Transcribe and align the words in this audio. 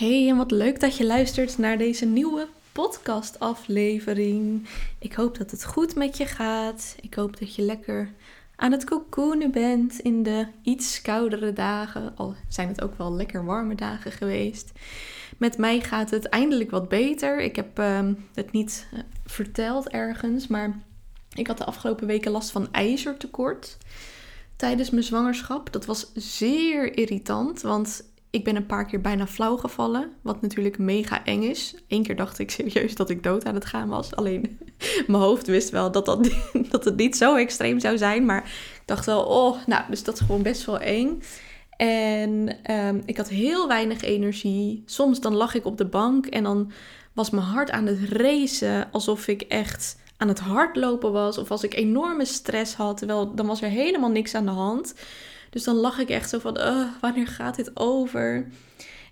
Hey, 0.00 0.28
en 0.28 0.36
wat 0.36 0.50
leuk 0.50 0.80
dat 0.80 0.96
je 0.96 1.06
luistert 1.06 1.58
naar 1.58 1.78
deze 1.78 2.06
nieuwe 2.06 2.48
podcastaflevering. 2.72 4.68
Ik 4.98 5.12
hoop 5.12 5.38
dat 5.38 5.50
het 5.50 5.64
goed 5.64 5.94
met 5.94 6.16
je 6.16 6.26
gaat. 6.26 6.96
Ik 7.00 7.14
hoop 7.14 7.38
dat 7.38 7.54
je 7.54 7.62
lekker 7.62 8.12
aan 8.56 8.72
het 8.72 8.84
cocoonen 8.84 9.50
bent 9.50 9.98
in 9.98 10.22
de 10.22 10.46
iets 10.62 11.02
koudere 11.02 11.52
dagen. 11.52 12.16
Al 12.16 12.34
zijn 12.48 12.68
het 12.68 12.82
ook 12.82 12.98
wel 12.98 13.12
lekker 13.12 13.44
warme 13.44 13.74
dagen 13.74 14.12
geweest. 14.12 14.72
Met 15.38 15.58
mij 15.58 15.80
gaat 15.80 16.10
het 16.10 16.24
eindelijk 16.24 16.70
wat 16.70 16.88
beter. 16.88 17.40
Ik 17.40 17.56
heb 17.56 17.78
ehm, 17.78 18.14
het 18.34 18.52
niet 18.52 18.86
eh, 18.92 18.98
verteld 19.26 19.88
ergens, 19.88 20.46
maar 20.46 20.78
ik 21.34 21.46
had 21.46 21.58
de 21.58 21.64
afgelopen 21.64 22.06
weken 22.06 22.30
last 22.30 22.50
van 22.50 22.72
ijzertekort 22.72 23.76
tijdens 24.56 24.90
mijn 24.90 25.04
zwangerschap. 25.04 25.72
Dat 25.72 25.86
was 25.86 26.10
zeer 26.14 26.96
irritant, 26.96 27.60
want 27.60 28.09
ik 28.30 28.44
ben 28.44 28.56
een 28.56 28.66
paar 28.66 28.86
keer 28.86 29.00
bijna 29.00 29.26
flauw 29.26 29.56
gevallen, 29.56 30.12
wat 30.22 30.40
natuurlijk 30.40 30.78
mega 30.78 31.24
eng 31.24 31.42
is. 31.42 31.74
Eén 31.88 32.02
keer 32.02 32.16
dacht 32.16 32.38
ik 32.38 32.50
serieus 32.50 32.94
dat 32.94 33.10
ik 33.10 33.22
dood 33.22 33.44
aan 33.44 33.54
het 33.54 33.64
gaan 33.64 33.88
was. 33.88 34.14
Alleen 34.14 34.58
mijn 35.06 35.22
hoofd 35.22 35.46
wist 35.46 35.70
wel 35.70 35.90
dat, 35.90 36.04
dat, 36.04 36.30
dat 36.70 36.84
het 36.84 36.96
niet 36.96 37.16
zo 37.16 37.36
extreem 37.36 37.80
zou 37.80 37.98
zijn. 37.98 38.24
Maar 38.24 38.44
ik 38.74 38.82
dacht 38.84 39.06
wel, 39.06 39.22
oh, 39.22 39.56
nou, 39.66 39.84
dus 39.90 40.04
dat 40.04 40.14
is 40.14 40.20
gewoon 40.20 40.42
best 40.42 40.64
wel 40.64 40.78
eng. 40.78 41.22
En 41.76 42.56
um, 42.70 43.02
ik 43.04 43.16
had 43.16 43.28
heel 43.28 43.68
weinig 43.68 44.02
energie. 44.02 44.82
Soms 44.86 45.20
dan 45.20 45.34
lag 45.34 45.54
ik 45.54 45.64
op 45.64 45.78
de 45.78 45.86
bank 45.86 46.26
en 46.26 46.42
dan 46.42 46.72
was 47.12 47.30
mijn 47.30 47.46
hart 47.46 47.70
aan 47.70 47.86
het 47.86 47.98
racen. 48.08 48.92
Alsof 48.92 49.28
ik 49.28 49.42
echt 49.42 49.96
aan 50.16 50.28
het 50.28 50.38
hardlopen 50.38 51.12
was. 51.12 51.38
Of 51.38 51.50
als 51.50 51.62
ik 51.62 51.74
enorme 51.74 52.24
stress 52.24 52.74
had. 52.74 52.96
Terwijl 52.96 53.34
dan 53.34 53.46
was 53.46 53.62
er 53.62 53.68
helemaal 53.68 54.10
niks 54.10 54.34
aan 54.34 54.44
de 54.44 54.50
hand. 54.50 54.94
Dus 55.50 55.64
dan 55.64 55.76
lag 55.76 55.98
ik 55.98 56.08
echt 56.08 56.30
zo 56.30 56.38
van, 56.38 56.58
wanneer 57.00 57.26
gaat 57.26 57.56
dit 57.56 57.70
over? 57.74 58.46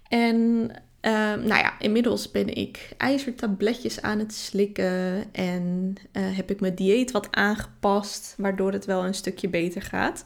En 0.09 0.71
uh, 1.03 1.35
nou 1.35 1.47
ja, 1.47 1.79
inmiddels 1.79 2.31
ben 2.31 2.55
ik 2.55 2.95
ijzertabletjes 2.97 4.03
aan 4.03 4.19
het 4.19 4.35
slikken 4.35 5.25
en 5.33 5.95
uh, 6.13 6.37
heb 6.37 6.51
ik 6.51 6.61
mijn 6.61 6.75
dieet 6.75 7.11
wat 7.11 7.29
aangepast, 7.31 8.35
waardoor 8.37 8.73
het 8.73 8.85
wel 8.85 9.05
een 9.05 9.15
stukje 9.15 9.49
beter 9.49 9.83
gaat. 9.83 10.25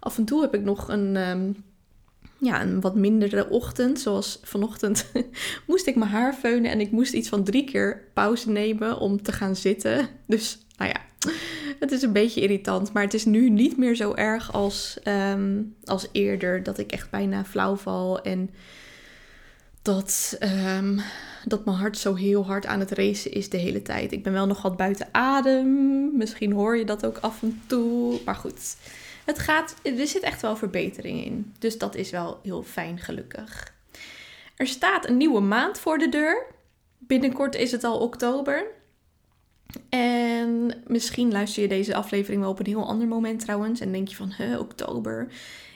Af 0.00 0.18
en 0.18 0.24
toe 0.24 0.40
heb 0.40 0.54
ik 0.54 0.62
nog 0.62 0.88
een, 0.88 1.16
um, 1.16 1.64
ja, 2.38 2.62
een 2.62 2.80
wat 2.80 2.94
mindere 2.94 3.48
ochtend, 3.48 4.00
zoals 4.00 4.40
vanochtend 4.42 5.06
moest 5.66 5.86
ik 5.86 5.96
mijn 5.96 6.10
haar 6.10 6.34
feunen 6.34 6.70
en 6.70 6.80
ik 6.80 6.90
moest 6.90 7.12
iets 7.12 7.28
van 7.28 7.44
drie 7.44 7.64
keer 7.64 8.08
pauze 8.14 8.50
nemen 8.50 8.98
om 8.98 9.22
te 9.22 9.32
gaan 9.32 9.56
zitten. 9.56 10.08
Dus 10.26 10.58
nou 10.76 10.90
ja, 10.90 11.00
het 11.84 11.92
is 11.92 12.02
een 12.02 12.12
beetje 12.12 12.40
irritant, 12.40 12.92
maar 12.92 13.02
het 13.02 13.14
is 13.14 13.24
nu 13.24 13.50
niet 13.50 13.76
meer 13.76 13.94
zo 13.94 14.14
erg 14.14 14.52
als, 14.52 14.98
um, 15.04 15.76
als 15.84 16.08
eerder. 16.12 16.62
Dat 16.62 16.78
ik 16.78 16.92
echt 16.92 17.10
bijna 17.10 17.44
flauw 17.44 17.76
val 17.76 18.22
en 18.22 18.50
dat, 19.82 20.36
um, 20.76 21.00
dat 21.44 21.64
mijn 21.64 21.76
hart 21.76 21.98
zo 21.98 22.14
heel 22.14 22.46
hard 22.46 22.66
aan 22.66 22.80
het 22.80 22.90
racen 22.90 23.32
is 23.32 23.48
de 23.48 23.56
hele 23.56 23.82
tijd. 23.82 24.12
Ik 24.12 24.22
ben 24.22 24.32
wel 24.32 24.46
nog 24.46 24.62
wat 24.62 24.76
buiten 24.76 25.08
adem. 25.12 26.16
Misschien 26.16 26.52
hoor 26.52 26.76
je 26.76 26.84
dat 26.84 27.06
ook 27.06 27.18
af 27.18 27.42
en 27.42 27.62
toe. 27.66 28.20
Maar 28.24 28.34
goed, 28.34 28.76
het 29.24 29.38
gaat, 29.38 29.74
er 29.82 30.06
zit 30.06 30.22
echt 30.22 30.42
wel 30.42 30.56
verbetering 30.56 31.24
in. 31.24 31.52
Dus 31.58 31.78
dat 31.78 31.94
is 31.94 32.10
wel 32.10 32.40
heel 32.42 32.62
fijn, 32.62 32.98
gelukkig. 32.98 33.72
Er 34.56 34.66
staat 34.66 35.08
een 35.08 35.16
nieuwe 35.16 35.40
maand 35.40 35.78
voor 35.78 35.98
de 35.98 36.08
deur. 36.08 36.46
Binnenkort 36.98 37.54
is 37.54 37.72
het 37.72 37.84
al 37.84 37.98
oktober. 37.98 38.66
En 39.88 40.74
misschien 40.86 41.32
luister 41.32 41.62
je 41.62 41.68
deze 41.68 41.94
aflevering 41.94 42.40
wel 42.40 42.50
op 42.50 42.58
een 42.58 42.66
heel 42.66 42.86
ander 42.86 43.08
moment 43.08 43.40
trouwens. 43.40 43.80
En 43.80 43.92
denk 43.92 44.08
je 44.08 44.16
van, 44.16 44.30
hè, 44.30 44.58
oktober. 44.58 45.28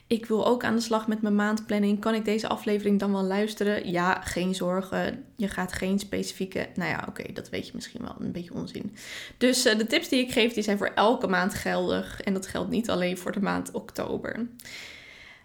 Ik 0.06 0.26
wil 0.26 0.46
ook 0.46 0.64
aan 0.64 0.74
de 0.74 0.80
slag 0.80 1.08
met 1.08 1.22
mijn 1.22 1.34
maandplanning. 1.34 2.00
Kan 2.00 2.14
ik 2.14 2.24
deze 2.24 2.48
aflevering 2.48 2.98
dan 2.98 3.12
wel 3.12 3.22
luisteren? 3.22 3.90
Ja, 3.90 4.20
geen 4.20 4.54
zorgen. 4.54 5.24
Je 5.36 5.48
gaat 5.48 5.72
geen 5.72 5.98
specifieke. 5.98 6.68
Nou 6.74 6.90
ja, 6.90 7.04
oké, 7.08 7.32
dat 7.32 7.48
weet 7.48 7.66
je 7.66 7.72
misschien 7.74 8.02
wel. 8.02 8.14
Een 8.18 8.32
beetje 8.32 8.54
onzin. 8.54 8.96
Dus 9.36 9.66
uh, 9.66 9.78
de 9.78 9.86
tips 9.86 10.08
die 10.08 10.20
ik 10.20 10.32
geef, 10.32 10.52
die 10.52 10.62
zijn 10.62 10.78
voor 10.78 10.92
elke 10.94 11.26
maand 11.26 11.54
geldig. 11.54 12.20
En 12.20 12.32
dat 12.32 12.46
geldt 12.46 12.70
niet 12.70 12.90
alleen 12.90 13.18
voor 13.18 13.32
de 13.32 13.40
maand 13.40 13.70
oktober. 13.70 14.46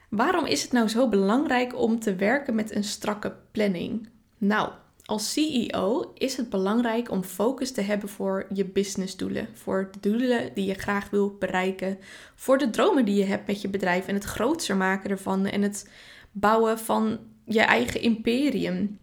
Waarom 0.10 0.46
is 0.46 0.62
het 0.62 0.72
nou 0.72 0.88
zo 0.88 1.10
belangrijk 1.10 1.80
om 1.80 2.00
te 2.00 2.16
werken 2.16 2.56
met 2.56 2.76
een 2.76 2.84
strakke 2.84 3.36
planning? 3.52 4.10
Nou, 4.38 4.72
als 5.06 5.34
CEO 5.34 6.12
is 6.18 6.38
het 6.38 6.50
belangrijk 6.50 7.12
om 7.12 7.24
focus 7.24 7.72
te 7.72 7.82
hebben 7.82 8.10
voor 8.10 8.46
je 8.54 8.66
businessdoelen. 8.66 9.48
Voor 9.54 9.90
de 9.92 10.10
doelen 10.10 10.52
die 10.54 10.66
je 10.66 10.74
graag 10.74 11.10
wil 11.10 11.36
bereiken. 11.40 11.98
Voor 12.36 12.58
de 12.58 12.70
dromen 12.70 13.06
die 13.06 13.16
je 13.16 13.24
hebt 13.24 13.48
met 13.48 13.62
je 13.62 13.70
bedrijf 13.70 14.08
en 14.08 14.14
het 14.14 14.24
grootser 14.24 14.78
maken 14.78 15.10
ervan. 15.10 15.46
En 15.46 15.62
het 15.62 15.90
bouwen 16.32 16.80
van 16.80 17.20
je 17.46 17.62
eigen 17.62 18.02
imperium. 18.02 19.00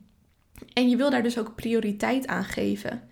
En 0.72 0.88
je 0.88 0.96
wil 0.96 1.10
daar 1.10 1.22
dus 1.22 1.38
ook 1.38 1.54
prioriteit 1.54 2.26
aan 2.26 2.44
geven. 2.44 3.02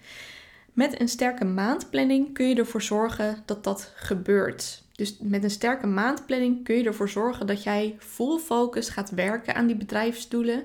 Met 0.72 1.00
een 1.00 1.09
sterke 1.09 1.44
maandplanning 1.44 2.34
kun 2.34 2.49
je 2.49 2.55
ervoor 2.55 2.82
zorgen 2.82 3.43
dat 3.44 3.65
dat 3.65 3.93
gebeurt. 3.94 4.82
Dus 4.93 5.19
met 5.20 5.44
een 5.44 5.50
sterke 5.50 5.87
maandplanning 5.87 6.65
kun 6.65 6.76
je 6.76 6.84
ervoor 6.84 7.09
zorgen 7.09 7.47
dat 7.47 7.62
jij 7.62 7.97
full 7.99 8.38
focus 8.38 8.88
gaat 8.88 9.10
werken 9.10 9.55
aan 9.55 9.66
die 9.66 9.76
bedrijfsdoelen 9.76 10.65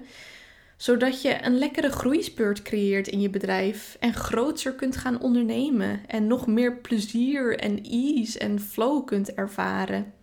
zodat 0.77 1.21
je 1.21 1.45
een 1.45 1.57
lekkere 1.57 1.89
groeispurt 1.89 2.61
creëert 2.61 3.07
in 3.07 3.21
je 3.21 3.29
bedrijf 3.29 3.97
en 3.99 4.13
groter 4.13 4.73
kunt 4.73 4.97
gaan 4.97 5.21
ondernemen 5.21 6.07
en 6.07 6.27
nog 6.27 6.47
meer 6.47 6.77
plezier 6.77 7.59
en 7.59 7.81
ease 7.83 8.39
en 8.39 8.59
flow 8.59 9.05
kunt 9.05 9.33
ervaren. 9.33 10.13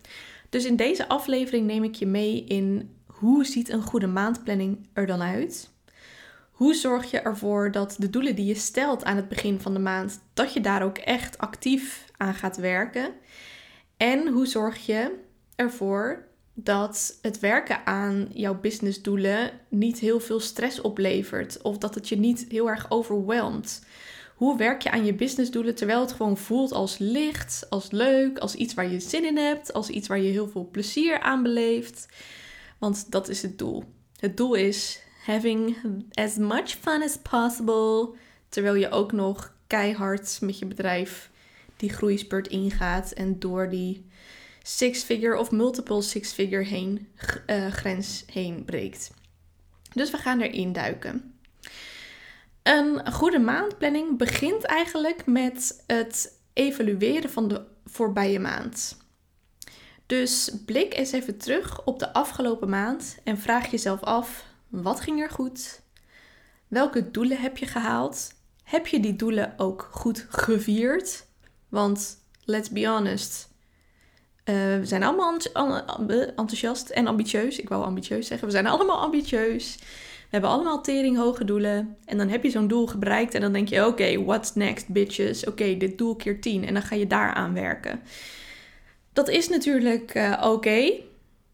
Dus 0.49 0.65
in 0.65 0.75
deze 0.75 1.07
aflevering 1.07 1.65
neem 1.65 1.83
ik 1.83 1.95
je 1.95 2.05
mee 2.05 2.43
in 2.43 2.95
hoe 3.05 3.45
ziet 3.45 3.69
een 3.69 3.81
goede 3.81 4.07
maandplanning 4.07 4.87
er 4.93 5.05
dan 5.05 5.21
uit? 5.21 5.69
Hoe 6.51 6.73
zorg 6.73 7.11
je 7.11 7.19
ervoor 7.19 7.71
dat 7.71 7.95
de 7.99 8.09
doelen 8.09 8.35
die 8.35 8.45
je 8.45 8.55
stelt 8.55 9.03
aan 9.03 9.15
het 9.15 9.29
begin 9.29 9.59
van 9.59 9.73
de 9.73 9.79
maand, 9.79 10.21
dat 10.33 10.53
je 10.53 10.61
daar 10.61 10.83
ook 10.83 10.97
echt 10.97 11.37
actief 11.37 12.05
aan 12.17 12.33
gaat 12.33 12.57
werken? 12.57 13.11
En 13.97 14.27
hoe 14.27 14.45
zorg 14.45 14.85
je 14.85 15.19
ervoor 15.55 16.25
dat 16.53 17.17
het 17.21 17.39
werken 17.39 17.85
aan 17.85 18.27
jouw 18.33 18.59
businessdoelen 18.59 19.51
niet 19.69 19.99
heel 19.99 20.19
veel 20.19 20.39
stress 20.39 20.81
oplevert 20.81 21.61
of 21.61 21.77
dat 21.77 21.95
het 21.95 22.09
je 22.09 22.17
niet 22.17 22.45
heel 22.49 22.69
erg 22.69 22.85
overweldigt. 22.89 23.85
Hoe 24.35 24.57
werk 24.57 24.81
je 24.81 24.91
aan 24.91 25.05
je 25.05 25.13
businessdoelen 25.13 25.75
terwijl 25.75 26.01
het 26.01 26.11
gewoon 26.11 26.37
voelt 26.37 26.71
als 26.71 26.97
licht, 26.97 27.65
als 27.69 27.91
leuk, 27.91 28.37
als 28.37 28.55
iets 28.55 28.73
waar 28.73 28.91
je 28.91 28.99
zin 28.99 29.25
in 29.25 29.37
hebt, 29.37 29.73
als 29.73 29.89
iets 29.89 30.07
waar 30.07 30.19
je 30.19 30.31
heel 30.31 30.47
veel 30.47 30.69
plezier 30.71 31.19
aan 31.19 31.43
beleeft? 31.43 32.07
Want 32.77 33.11
dat 33.11 33.29
is 33.29 33.41
het 33.41 33.57
doel. 33.57 33.83
Het 34.19 34.37
doel 34.37 34.53
is 34.53 35.01
having 35.25 35.77
as 36.13 36.37
much 36.37 36.69
fun 36.69 37.03
as 37.03 37.17
possible, 37.17 38.09
terwijl 38.49 38.75
je 38.75 38.89
ook 38.89 39.11
nog 39.11 39.53
keihard 39.67 40.37
met 40.41 40.59
je 40.59 40.65
bedrijf 40.65 41.29
die 41.77 41.89
groeispurt 41.89 42.47
ingaat 42.47 43.11
en 43.11 43.39
door 43.39 43.69
die 43.69 44.05
six-figure 44.61 45.37
of 45.37 45.51
multiple 45.51 46.01
six-figure 46.01 46.63
heen, 46.63 47.07
uh, 47.47 47.67
grens 47.67 48.23
heen 48.31 48.65
breekt. 48.65 49.11
Dus 49.93 50.11
we 50.11 50.17
gaan 50.17 50.41
erin 50.41 50.71
duiken. 50.71 51.39
Een 52.63 53.11
goede 53.11 53.39
maandplanning 53.39 54.17
begint 54.17 54.63
eigenlijk 54.63 55.25
met 55.25 55.83
het 55.87 56.39
evalueren 56.53 57.29
van 57.29 57.47
de 57.47 57.65
voorbije 57.85 58.39
maand. 58.39 58.97
Dus 60.05 60.51
blik 60.65 60.93
eens 60.93 61.11
even 61.11 61.37
terug 61.37 61.83
op 61.83 61.99
de 61.99 62.13
afgelopen 62.13 62.69
maand 62.69 63.17
en 63.23 63.37
vraag 63.37 63.71
jezelf 63.71 64.01
af: 64.01 64.45
wat 64.67 65.01
ging 65.01 65.21
er 65.21 65.29
goed? 65.29 65.81
Welke 66.67 67.11
doelen 67.11 67.37
heb 67.37 67.57
je 67.57 67.65
gehaald? 67.65 68.33
Heb 68.63 68.87
je 68.87 68.99
die 68.99 69.15
doelen 69.15 69.53
ook 69.57 69.89
goed 69.91 70.25
gevierd? 70.29 71.25
Want 71.69 72.17
let's 72.43 72.69
be 72.69 72.87
honest, 72.87 73.49
uh, 74.45 74.55
we 74.55 74.85
zijn 74.85 75.03
allemaal 75.03 75.37
enthousiast 76.35 76.89
en 76.89 77.07
ambitieus. 77.07 77.59
Ik 77.59 77.69
wou 77.69 77.83
ambitieus 77.83 78.27
zeggen. 78.27 78.47
We 78.47 78.53
zijn 78.53 78.67
allemaal 78.67 78.99
ambitieus. 78.99 79.77
We 79.79 80.37
hebben 80.37 80.49
allemaal 80.49 80.81
tering 80.81 81.17
hoge 81.17 81.45
doelen. 81.45 81.97
En 82.05 82.17
dan 82.17 82.29
heb 82.29 82.43
je 82.43 82.49
zo'n 82.49 82.67
doel 82.67 82.89
bereikt 82.99 83.33
en 83.33 83.41
dan 83.41 83.53
denk 83.53 83.67
je: 83.67 83.85
oké, 83.85 84.23
what's 84.23 84.55
next, 84.55 84.87
bitches? 84.87 85.45
Oké, 85.45 85.77
dit 85.77 85.97
doel 85.97 86.15
keer 86.15 86.41
10. 86.41 86.65
En 86.65 86.73
dan 86.73 86.83
ga 86.83 86.95
je 86.95 87.07
daaraan 87.07 87.53
werken. 87.53 87.99
Dat 89.13 89.29
is 89.29 89.49
natuurlijk 89.49 90.15
uh, 90.15 90.41
oké. 90.45 90.91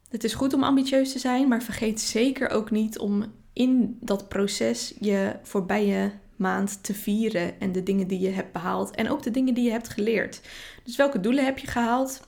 Het 0.10 0.24
is 0.24 0.34
goed 0.34 0.54
om 0.54 0.64
ambitieus 0.64 1.12
te 1.12 1.20
zijn, 1.20 1.48
maar 1.48 1.64
vergeet 1.64 2.02
zeker 2.02 2.50
ook 2.50 2.72
niet 2.72 3.00
om 3.00 3.26
in 3.54 3.98
dat 4.02 4.28
proces 4.28 4.94
je 5.00 5.36
voorbije 5.44 6.12
maand 6.36 6.84
te 6.84 6.94
vieren 6.94 7.60
en 7.60 7.72
de 7.72 7.84
dingen 7.84 8.08
die 8.08 8.20
je 8.20 8.30
hebt 8.30 8.52
behaald 8.52 8.96
en 8.96 9.10
ook 9.10 9.24
de 9.24 9.32
dingen 9.32 9.54
die 9.54 9.64
je 9.64 9.72
hebt 9.72 9.90
geleerd. 9.90 10.42
Dus 10.84 10.96
welke 10.96 11.20
doelen 11.20 11.46
heb 11.46 11.58
je 11.58 11.68
gehaald? 11.68 12.22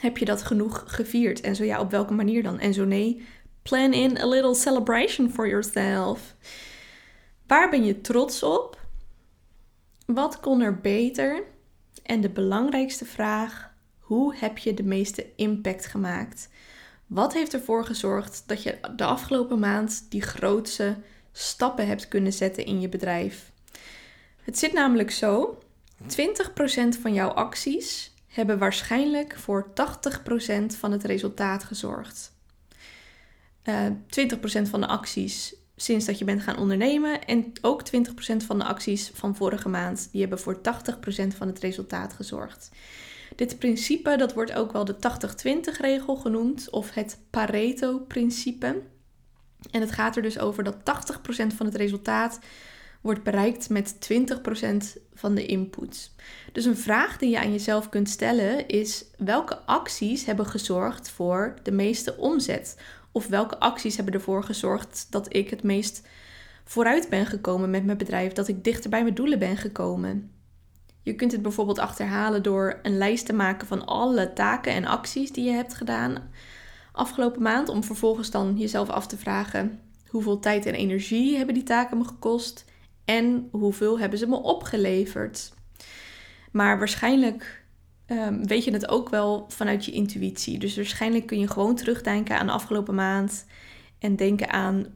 Heb 0.00 0.18
je 0.18 0.24
dat 0.24 0.42
genoeg 0.42 0.84
gevierd? 0.86 1.40
En 1.40 1.56
zo 1.56 1.64
ja, 1.64 1.80
op 1.80 1.90
welke 1.90 2.12
manier 2.12 2.42
dan? 2.42 2.58
En 2.58 2.74
zo 2.74 2.84
nee, 2.84 3.26
plan 3.62 3.92
in 3.92 4.18
a 4.18 4.26
little 4.26 4.54
celebration 4.54 5.30
for 5.30 5.48
yourself. 5.48 6.34
Waar 7.46 7.70
ben 7.70 7.84
je 7.84 8.00
trots 8.00 8.42
op? 8.42 8.80
Wat 10.06 10.40
kon 10.40 10.60
er 10.60 10.80
beter? 10.80 11.42
En 12.02 12.20
de 12.20 12.30
belangrijkste 12.30 13.04
vraag: 13.04 13.70
hoe 13.98 14.34
heb 14.36 14.58
je 14.58 14.74
de 14.74 14.82
meeste 14.82 15.26
impact 15.36 15.86
gemaakt? 15.86 16.48
Wat 17.06 17.32
heeft 17.32 17.54
ervoor 17.54 17.84
gezorgd 17.84 18.42
dat 18.46 18.62
je 18.62 18.78
de 18.96 19.04
afgelopen 19.04 19.58
maand 19.58 20.06
die 20.10 20.22
grootste 20.22 20.96
stappen 21.36 21.86
hebt 21.86 22.08
kunnen 22.08 22.32
zetten 22.32 22.66
in 22.66 22.80
je 22.80 22.88
bedrijf. 22.88 23.52
Het 24.42 24.58
zit 24.58 24.72
namelijk 24.72 25.10
zo: 25.10 25.58
20% 26.02 26.06
van 27.00 27.14
jouw 27.14 27.28
acties 27.28 28.13
hebben 28.34 28.58
waarschijnlijk 28.58 29.36
voor 29.36 29.66
80% 29.68 30.66
van 30.66 30.92
het 30.92 31.04
resultaat 31.04 31.64
gezorgd. 31.64 32.32
Uh, 33.64 33.86
eh, 33.86 33.92
20% 34.06 34.68
van 34.68 34.80
de 34.80 34.86
acties 34.86 35.54
sinds 35.76 36.04
dat 36.04 36.18
je 36.18 36.24
bent 36.24 36.42
gaan 36.42 36.58
ondernemen 36.58 37.24
en 37.24 37.52
ook 37.60 37.82
20% 37.82 38.44
van 38.46 38.58
de 38.58 38.64
acties 38.64 39.10
van 39.14 39.36
vorige 39.36 39.68
maand, 39.68 40.08
die 40.12 40.20
hebben 40.20 40.38
voor 40.38 40.60
80% 40.60 41.34
van 41.36 41.46
het 41.46 41.58
resultaat 41.58 42.12
gezorgd. 42.12 42.70
Dit 43.36 43.58
principe 43.58 44.16
dat 44.16 44.34
wordt 44.34 44.52
ook 44.52 44.72
wel 44.72 44.84
de 44.84 44.96
80-20 44.96 45.80
regel 45.80 46.16
genoemd 46.16 46.70
of 46.70 46.94
het 46.94 47.18
Pareto-principe. 47.30 48.82
En 49.70 49.80
het 49.80 49.92
gaat 49.92 50.16
er 50.16 50.22
dus 50.22 50.38
over 50.38 50.64
dat 50.64 50.76
80% 50.76 51.54
van 51.56 51.66
het 51.66 51.74
resultaat 51.74 52.38
wordt 53.00 53.22
bereikt 53.22 53.68
met 53.68 54.12
20% 54.12 54.96
van 55.14 55.34
de 55.34 55.46
input. 55.46 56.10
Dus 56.52 56.64
een 56.64 56.76
vraag 56.76 57.18
die 57.18 57.30
je 57.30 57.38
aan 57.38 57.52
jezelf 57.52 57.88
kunt 57.88 58.08
stellen 58.08 58.68
is: 58.68 59.04
welke 59.18 59.58
acties 59.58 60.24
hebben 60.24 60.46
gezorgd 60.46 61.10
voor 61.10 61.54
de 61.62 61.72
meeste 61.72 62.16
omzet? 62.16 62.80
Of 63.12 63.26
welke 63.26 63.58
acties 63.58 63.96
hebben 63.96 64.14
ervoor 64.14 64.44
gezorgd 64.44 65.06
dat 65.10 65.34
ik 65.34 65.50
het 65.50 65.62
meest 65.62 66.02
vooruit 66.64 67.08
ben 67.08 67.26
gekomen 67.26 67.70
met 67.70 67.84
mijn 67.84 67.98
bedrijf, 67.98 68.32
dat 68.32 68.48
ik 68.48 68.64
dichter 68.64 68.90
bij 68.90 69.02
mijn 69.02 69.14
doelen 69.14 69.38
ben 69.38 69.56
gekomen? 69.56 70.30
Je 71.02 71.14
kunt 71.14 71.32
het 71.32 71.42
bijvoorbeeld 71.42 71.78
achterhalen 71.78 72.42
door 72.42 72.78
een 72.82 72.98
lijst 72.98 73.26
te 73.26 73.32
maken 73.32 73.66
van 73.66 73.86
alle 73.86 74.32
taken 74.32 74.72
en 74.72 74.84
acties 74.84 75.32
die 75.32 75.44
je 75.44 75.52
hebt 75.52 75.74
gedaan 75.74 76.30
afgelopen 76.94 77.42
maand, 77.42 77.68
om 77.68 77.84
vervolgens 77.84 78.30
dan 78.30 78.54
jezelf 78.56 78.88
af 78.88 79.06
te 79.06 79.16
vragen: 79.16 79.80
hoeveel 80.08 80.38
tijd 80.38 80.66
en 80.66 80.74
energie 80.74 81.36
hebben 81.36 81.54
die 81.54 81.62
taken 81.62 81.98
me 81.98 82.04
gekost 82.04 82.64
en 83.04 83.48
hoeveel 83.50 83.98
hebben 83.98 84.18
ze 84.18 84.26
me 84.26 84.36
opgeleverd? 84.36 85.52
Maar 86.50 86.78
waarschijnlijk 86.78 87.64
um, 88.06 88.46
weet 88.46 88.64
je 88.64 88.72
het 88.72 88.88
ook 88.88 89.08
wel 89.08 89.44
vanuit 89.48 89.84
je 89.84 89.92
intuïtie. 89.92 90.58
Dus 90.58 90.76
waarschijnlijk 90.76 91.26
kun 91.26 91.40
je 91.40 91.48
gewoon 91.48 91.74
terugdenken 91.74 92.38
aan 92.38 92.46
de 92.46 92.52
afgelopen 92.52 92.94
maand 92.94 93.46
en 93.98 94.16
denken 94.16 94.50
aan, 94.50 94.86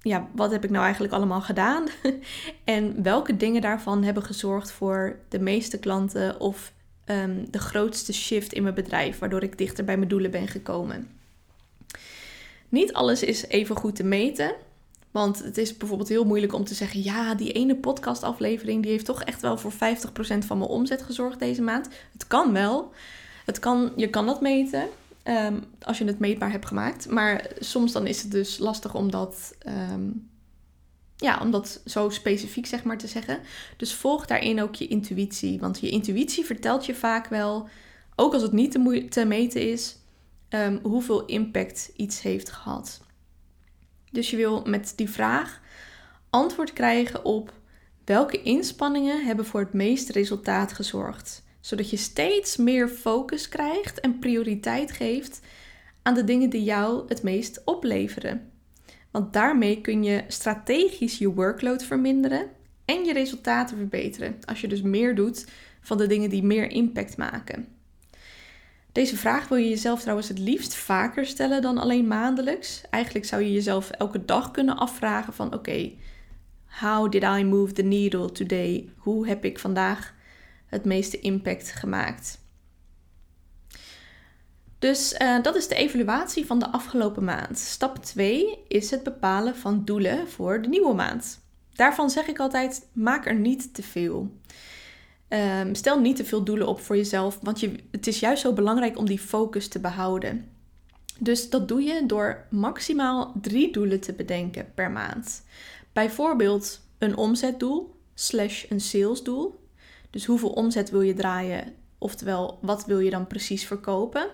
ja, 0.00 0.28
wat 0.34 0.50
heb 0.50 0.64
ik 0.64 0.70
nou 0.70 0.84
eigenlijk 0.84 1.14
allemaal 1.14 1.40
gedaan? 1.40 1.86
en 2.64 3.02
welke 3.02 3.36
dingen 3.36 3.60
daarvan 3.60 4.02
hebben 4.02 4.22
gezorgd 4.22 4.70
voor 4.70 5.18
de 5.28 5.38
meeste 5.38 5.78
klanten 5.78 6.40
of 6.40 6.72
ehm, 7.04 7.44
de 7.50 7.58
grootste 7.58 8.12
shift 8.12 8.52
in 8.52 8.62
mijn 8.62 8.74
bedrijf, 8.74 9.18
waardoor 9.18 9.42
ik 9.42 9.58
dichter 9.58 9.84
bij 9.84 9.96
mijn 9.96 10.08
doelen 10.08 10.30
ben 10.30 10.48
gekomen. 10.48 11.08
Niet 12.68 12.92
alles 12.92 13.22
is 13.22 13.46
even 13.46 13.76
goed 13.76 13.96
te 13.96 14.04
meten. 14.04 14.54
Want 15.16 15.42
het 15.42 15.58
is 15.58 15.76
bijvoorbeeld 15.76 16.08
heel 16.08 16.24
moeilijk 16.24 16.52
om 16.52 16.64
te 16.64 16.74
zeggen: 16.74 17.02
ja, 17.02 17.34
die 17.34 17.52
ene 17.52 17.76
podcastaflevering 17.76 18.82
die 18.82 18.90
heeft 18.90 19.04
toch 19.04 19.22
echt 19.22 19.40
wel 19.40 19.58
voor 19.58 19.72
50% 19.72 19.76
van 20.38 20.58
mijn 20.58 20.70
omzet 20.70 21.02
gezorgd 21.02 21.38
deze 21.38 21.62
maand. 21.62 21.88
Het 22.12 22.26
kan 22.26 22.52
wel. 22.52 22.92
Het 23.44 23.58
kan, 23.58 23.92
je 23.96 24.10
kan 24.10 24.26
dat 24.26 24.40
meten 24.40 24.88
um, 25.24 25.64
als 25.82 25.98
je 25.98 26.04
het 26.04 26.18
meetbaar 26.18 26.50
hebt 26.50 26.66
gemaakt. 26.66 27.10
Maar 27.10 27.50
soms 27.58 27.92
dan 27.92 28.06
is 28.06 28.22
het 28.22 28.30
dus 28.30 28.58
lastig 28.58 28.94
om 28.94 29.10
dat, 29.10 29.54
ehm, 29.58 30.08
ja, 31.16 31.38
om 31.42 31.50
dat 31.50 31.80
zo 31.84 32.10
specifiek 32.10 32.66
zeg 32.66 32.84
maar 32.84 32.98
te 32.98 33.08
zeggen. 33.08 33.38
Dus 33.76 33.94
volg 33.94 34.26
daarin 34.26 34.62
ook 34.62 34.74
je 34.74 34.86
intuïtie. 34.86 35.60
Want 35.60 35.80
je 35.80 35.88
intuïtie 35.88 36.44
vertelt 36.44 36.86
je 36.86 36.94
vaak 36.94 37.26
wel, 37.26 37.68
ook 38.16 38.32
als 38.32 38.42
het 38.42 38.52
niet 38.52 38.72
te, 38.72 39.06
te 39.08 39.24
meten 39.24 39.70
is, 39.70 39.96
um, 40.48 40.78
hoeveel 40.82 41.24
impact 41.24 41.92
iets 41.96 42.22
heeft 42.22 42.50
gehad. 42.50 43.04
Dus 44.16 44.30
je 44.30 44.36
wil 44.36 44.62
met 44.64 44.92
die 44.96 45.10
vraag 45.10 45.60
antwoord 46.30 46.72
krijgen 46.72 47.24
op 47.24 47.52
welke 48.04 48.42
inspanningen 48.42 49.24
hebben 49.24 49.44
voor 49.44 49.60
het 49.60 49.72
meeste 49.72 50.12
resultaat 50.12 50.72
gezorgd. 50.72 51.44
Zodat 51.60 51.90
je 51.90 51.96
steeds 51.96 52.56
meer 52.56 52.88
focus 52.88 53.48
krijgt 53.48 54.00
en 54.00 54.18
prioriteit 54.18 54.92
geeft 54.92 55.40
aan 56.02 56.14
de 56.14 56.24
dingen 56.24 56.50
die 56.50 56.64
jou 56.64 57.04
het 57.08 57.22
meest 57.22 57.62
opleveren. 57.64 58.50
Want 59.10 59.32
daarmee 59.32 59.80
kun 59.80 60.04
je 60.04 60.24
strategisch 60.28 61.18
je 61.18 61.34
workload 61.34 61.84
verminderen 61.84 62.46
en 62.84 63.04
je 63.04 63.12
resultaten 63.12 63.76
verbeteren. 63.76 64.36
Als 64.44 64.60
je 64.60 64.68
dus 64.68 64.82
meer 64.82 65.14
doet 65.14 65.46
van 65.80 65.98
de 65.98 66.06
dingen 66.06 66.30
die 66.30 66.42
meer 66.42 66.70
impact 66.70 67.16
maken. 67.16 67.75
Deze 68.96 69.16
vraag 69.16 69.48
wil 69.48 69.58
je 69.58 69.68
jezelf 69.68 70.00
trouwens 70.00 70.28
het 70.28 70.38
liefst 70.38 70.74
vaker 70.74 71.26
stellen 71.26 71.62
dan 71.62 71.78
alleen 71.78 72.06
maandelijks. 72.06 72.82
Eigenlijk 72.90 73.24
zou 73.24 73.42
je 73.42 73.52
jezelf 73.52 73.90
elke 73.90 74.24
dag 74.24 74.50
kunnen 74.50 74.76
afvragen 74.76 75.32
van 75.32 75.54
oké, 75.54 75.92
how 76.66 77.10
did 77.10 77.22
I 77.22 77.44
move 77.44 77.72
the 77.72 77.82
needle 77.82 78.32
today? 78.32 78.88
Hoe 78.96 79.26
heb 79.26 79.44
ik 79.44 79.58
vandaag 79.58 80.14
het 80.66 80.84
meeste 80.84 81.20
impact 81.20 81.72
gemaakt? 81.72 82.40
Dus 84.78 85.14
uh, 85.22 85.42
dat 85.42 85.56
is 85.56 85.68
de 85.68 85.74
evaluatie 85.74 86.46
van 86.46 86.58
de 86.58 86.70
afgelopen 86.70 87.24
maand. 87.24 87.58
Stap 87.58 88.04
2 88.04 88.58
is 88.68 88.90
het 88.90 89.02
bepalen 89.02 89.56
van 89.56 89.84
doelen 89.84 90.28
voor 90.28 90.62
de 90.62 90.68
nieuwe 90.68 90.94
maand. 90.94 91.40
Daarvan 91.72 92.10
zeg 92.10 92.26
ik 92.26 92.38
altijd: 92.38 92.88
maak 92.92 93.26
er 93.26 93.34
niet 93.34 93.74
te 93.74 93.82
veel. 93.82 94.30
Um, 95.28 95.74
stel 95.74 96.00
niet 96.00 96.16
te 96.16 96.24
veel 96.24 96.44
doelen 96.44 96.66
op 96.66 96.80
voor 96.80 96.96
jezelf, 96.96 97.38
want 97.42 97.60
je, 97.60 97.72
het 97.90 98.06
is 98.06 98.20
juist 98.20 98.42
zo 98.42 98.52
belangrijk 98.52 98.98
om 98.98 99.06
die 99.06 99.18
focus 99.18 99.68
te 99.68 99.78
behouden. 99.78 100.48
Dus 101.18 101.50
dat 101.50 101.68
doe 101.68 101.82
je 101.82 102.06
door 102.06 102.46
maximaal 102.50 103.32
drie 103.40 103.72
doelen 103.72 104.00
te 104.00 104.12
bedenken 104.12 104.72
per 104.74 104.90
maand. 104.90 105.44
Bijvoorbeeld 105.92 106.80
een 106.98 107.16
omzetdoel 107.16 107.94
slash 108.14 108.64
een 108.68 108.80
salesdoel. 108.80 109.64
Dus 110.10 110.24
hoeveel 110.24 110.50
omzet 110.50 110.90
wil 110.90 111.00
je 111.00 111.14
draaien, 111.14 111.74
oftewel 111.98 112.58
wat 112.62 112.84
wil 112.84 112.98
je 112.98 113.10
dan 113.10 113.26
precies 113.26 113.66
verkopen. 113.66 114.26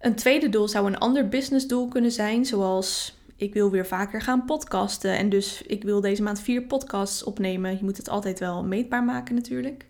Een 0.00 0.14
tweede 0.14 0.48
doel 0.48 0.68
zou 0.68 0.86
een 0.86 0.98
ander 0.98 1.28
businessdoel 1.28 1.88
kunnen 1.88 2.12
zijn, 2.12 2.44
zoals 2.44 3.18
ik 3.42 3.54
wil 3.54 3.70
weer 3.70 3.86
vaker 3.86 4.20
gaan 4.20 4.44
podcasten. 4.44 5.18
En 5.18 5.28
dus 5.28 5.62
ik 5.62 5.82
wil 5.82 6.00
deze 6.00 6.22
maand 6.22 6.40
vier 6.40 6.62
podcasts 6.62 7.24
opnemen. 7.24 7.76
Je 7.76 7.84
moet 7.84 7.96
het 7.96 8.08
altijd 8.08 8.38
wel 8.38 8.64
meetbaar 8.64 9.04
maken 9.04 9.34
natuurlijk. 9.34 9.86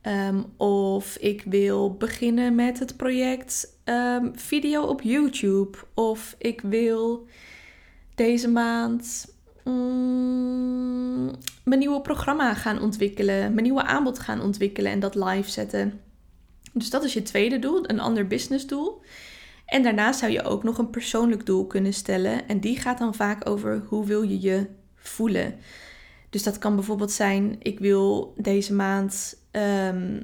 Ehm, 0.00 0.42
of 0.56 1.16
ik 1.16 1.42
wil 1.44 1.96
beginnen 1.96 2.54
met 2.54 2.78
het 2.78 2.96
project 2.96 3.76
um, 3.84 4.30
video 4.34 4.82
op 4.82 5.00
YouTube. 5.00 5.78
Of 5.94 6.34
ik 6.38 6.60
wil 6.60 7.26
deze 8.14 8.48
maand 8.48 9.34
mm, 9.64 11.30
mijn 11.64 11.78
nieuwe 11.80 12.00
programma 12.00 12.54
gaan 12.54 12.80
ontwikkelen. 12.80 13.52
Mijn 13.52 13.62
nieuwe 13.62 13.82
aanbod 13.84 14.18
gaan 14.18 14.40
ontwikkelen 14.40 14.92
en 14.92 15.00
dat 15.00 15.14
live 15.14 15.50
zetten. 15.50 16.00
Dus 16.72 16.90
dat 16.90 17.04
is 17.04 17.12
je 17.12 17.22
tweede 17.22 17.58
doel, 17.58 17.90
een 17.90 18.00
ander 18.00 18.26
businessdoel. 18.26 19.02
En 19.66 19.82
daarnaast 19.82 20.18
zou 20.18 20.32
je 20.32 20.42
ook 20.42 20.62
nog 20.62 20.78
een 20.78 20.90
persoonlijk 20.90 21.46
doel 21.46 21.66
kunnen 21.66 21.92
stellen. 21.92 22.48
En 22.48 22.60
die 22.60 22.78
gaat 22.78 22.98
dan 22.98 23.14
vaak 23.14 23.48
over 23.48 23.82
hoe 23.88 24.06
wil 24.06 24.22
je 24.22 24.40
je 24.40 24.66
voelen. 24.94 25.54
Dus 26.30 26.42
dat 26.42 26.58
kan 26.58 26.74
bijvoorbeeld 26.74 27.12
zijn: 27.12 27.56
ik 27.58 27.78
wil 27.78 28.34
deze 28.36 28.74
maand 28.74 29.36
ehm, 29.50 30.22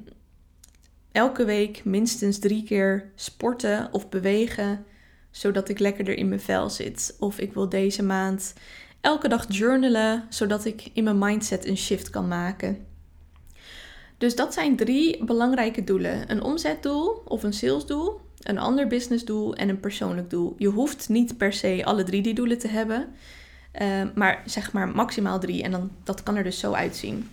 elke 1.13 1.45
week 1.45 1.85
minstens 1.85 2.39
drie 2.39 2.63
keer 2.63 3.11
sporten 3.15 3.89
of 3.93 4.09
bewegen, 4.09 4.85
zodat 5.31 5.69
ik 5.69 5.79
lekkerder 5.79 6.17
in 6.17 6.29
mijn 6.29 6.41
vel 6.41 6.71
zit. 6.71 7.17
Of 7.19 7.39
ik 7.39 7.53
wil 7.53 7.69
deze 7.69 8.03
maand 8.03 8.55
elke 9.01 9.29
dag 9.29 9.47
journalen, 9.49 10.27
zodat 10.29 10.65
ik 10.65 10.91
in 10.93 11.05
mijn 11.05 11.19
mindset 11.19 11.67
een 11.67 11.77
shift 11.77 12.11
kan 12.11 12.29
maken. 12.29 12.87
Dus 14.19 14.37
dat 14.37 14.55
zijn 14.55 14.77
drie 14.77 15.25
belangrijke 15.25 15.85
doelen: 15.85 16.31
een 16.31 16.43
omzetdoel 16.43 17.23
of 17.25 17.43
een 17.43 17.53
salesdoel 17.53 18.21
een 18.43 18.59
ander 18.59 18.87
businessdoel 18.87 19.55
en 19.55 19.69
een 19.69 19.81
persoonlijk 19.81 20.31
doel. 20.31 20.55
Je 20.59 20.69
hoeft 20.69 21.09
niet 21.09 21.37
per 21.37 21.53
se 21.53 21.83
alle 21.85 22.03
drie 22.03 22.23
die 22.23 22.35
doelen 22.35 22.59
te 22.59 22.69
hebben, 22.69 23.09
uh, 23.81 24.03
maar 24.15 24.43
zeg 24.47 24.73
maar 24.73 24.89
maximaal 24.89 25.41
drie 25.41 25.63
en 25.63 25.71
dan, 25.71 25.91
dat 26.05 26.23
kan 26.23 26.37
er 26.37 26.45
dus 26.45 26.59
zo 26.59 26.73
uitzien. 26.73 27.29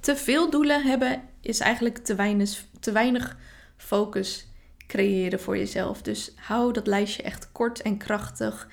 Te 0.00 0.16
veel 0.16 0.50
doelen 0.50 0.82
hebben 0.82 1.22
is 1.40 1.60
eigenlijk 1.60 1.98
te 1.98 2.14
weinig, 2.14 2.64
te 2.80 2.92
weinig 2.92 3.36
focus 3.76 4.46
creëren 4.86 5.40
voor 5.40 5.56
jezelf. 5.56 6.02
Dus 6.02 6.32
hou 6.36 6.72
dat 6.72 6.86
lijstje 6.86 7.22
echt 7.22 7.52
kort 7.52 7.82
en 7.82 7.96
krachtig 7.96 8.68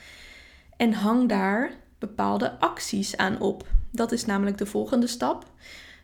en 0.77 0.93
hang 0.93 1.29
daar 1.29 1.71
bepaalde 1.99 2.59
acties 2.59 3.17
aan 3.17 3.39
op. 3.39 3.67
Dat 3.91 4.11
is 4.11 4.25
namelijk 4.25 4.57
de 4.57 4.65
volgende 4.65 5.07
stap. 5.07 5.45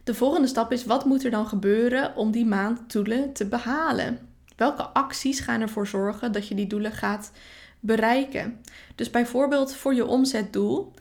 De 0.03 0.13
volgende 0.13 0.47
stap 0.47 0.71
is 0.71 0.85
wat 0.85 1.05
moet 1.05 1.23
er 1.23 1.31
dan 1.31 1.47
gebeuren 1.47 2.15
om 2.15 2.31
die 2.31 2.45
maanddoelen 2.45 3.33
te 3.33 3.45
behalen? 3.45 4.28
Welke 4.59 4.83
acties 4.83 5.39
gaan 5.39 5.61
ervoor 5.61 5.87
zorgen 5.87 6.31
dat 6.31 6.47
je 6.47 6.55
die 6.55 6.67
doelen 6.67 6.91
gaat 6.91 7.31
bereiken? 7.79 8.61
Dus 8.95 9.09
bijvoorbeeld 9.09 9.75
voor 9.75 9.93
je 9.93 10.05
omzetdoel. 10.05 10.93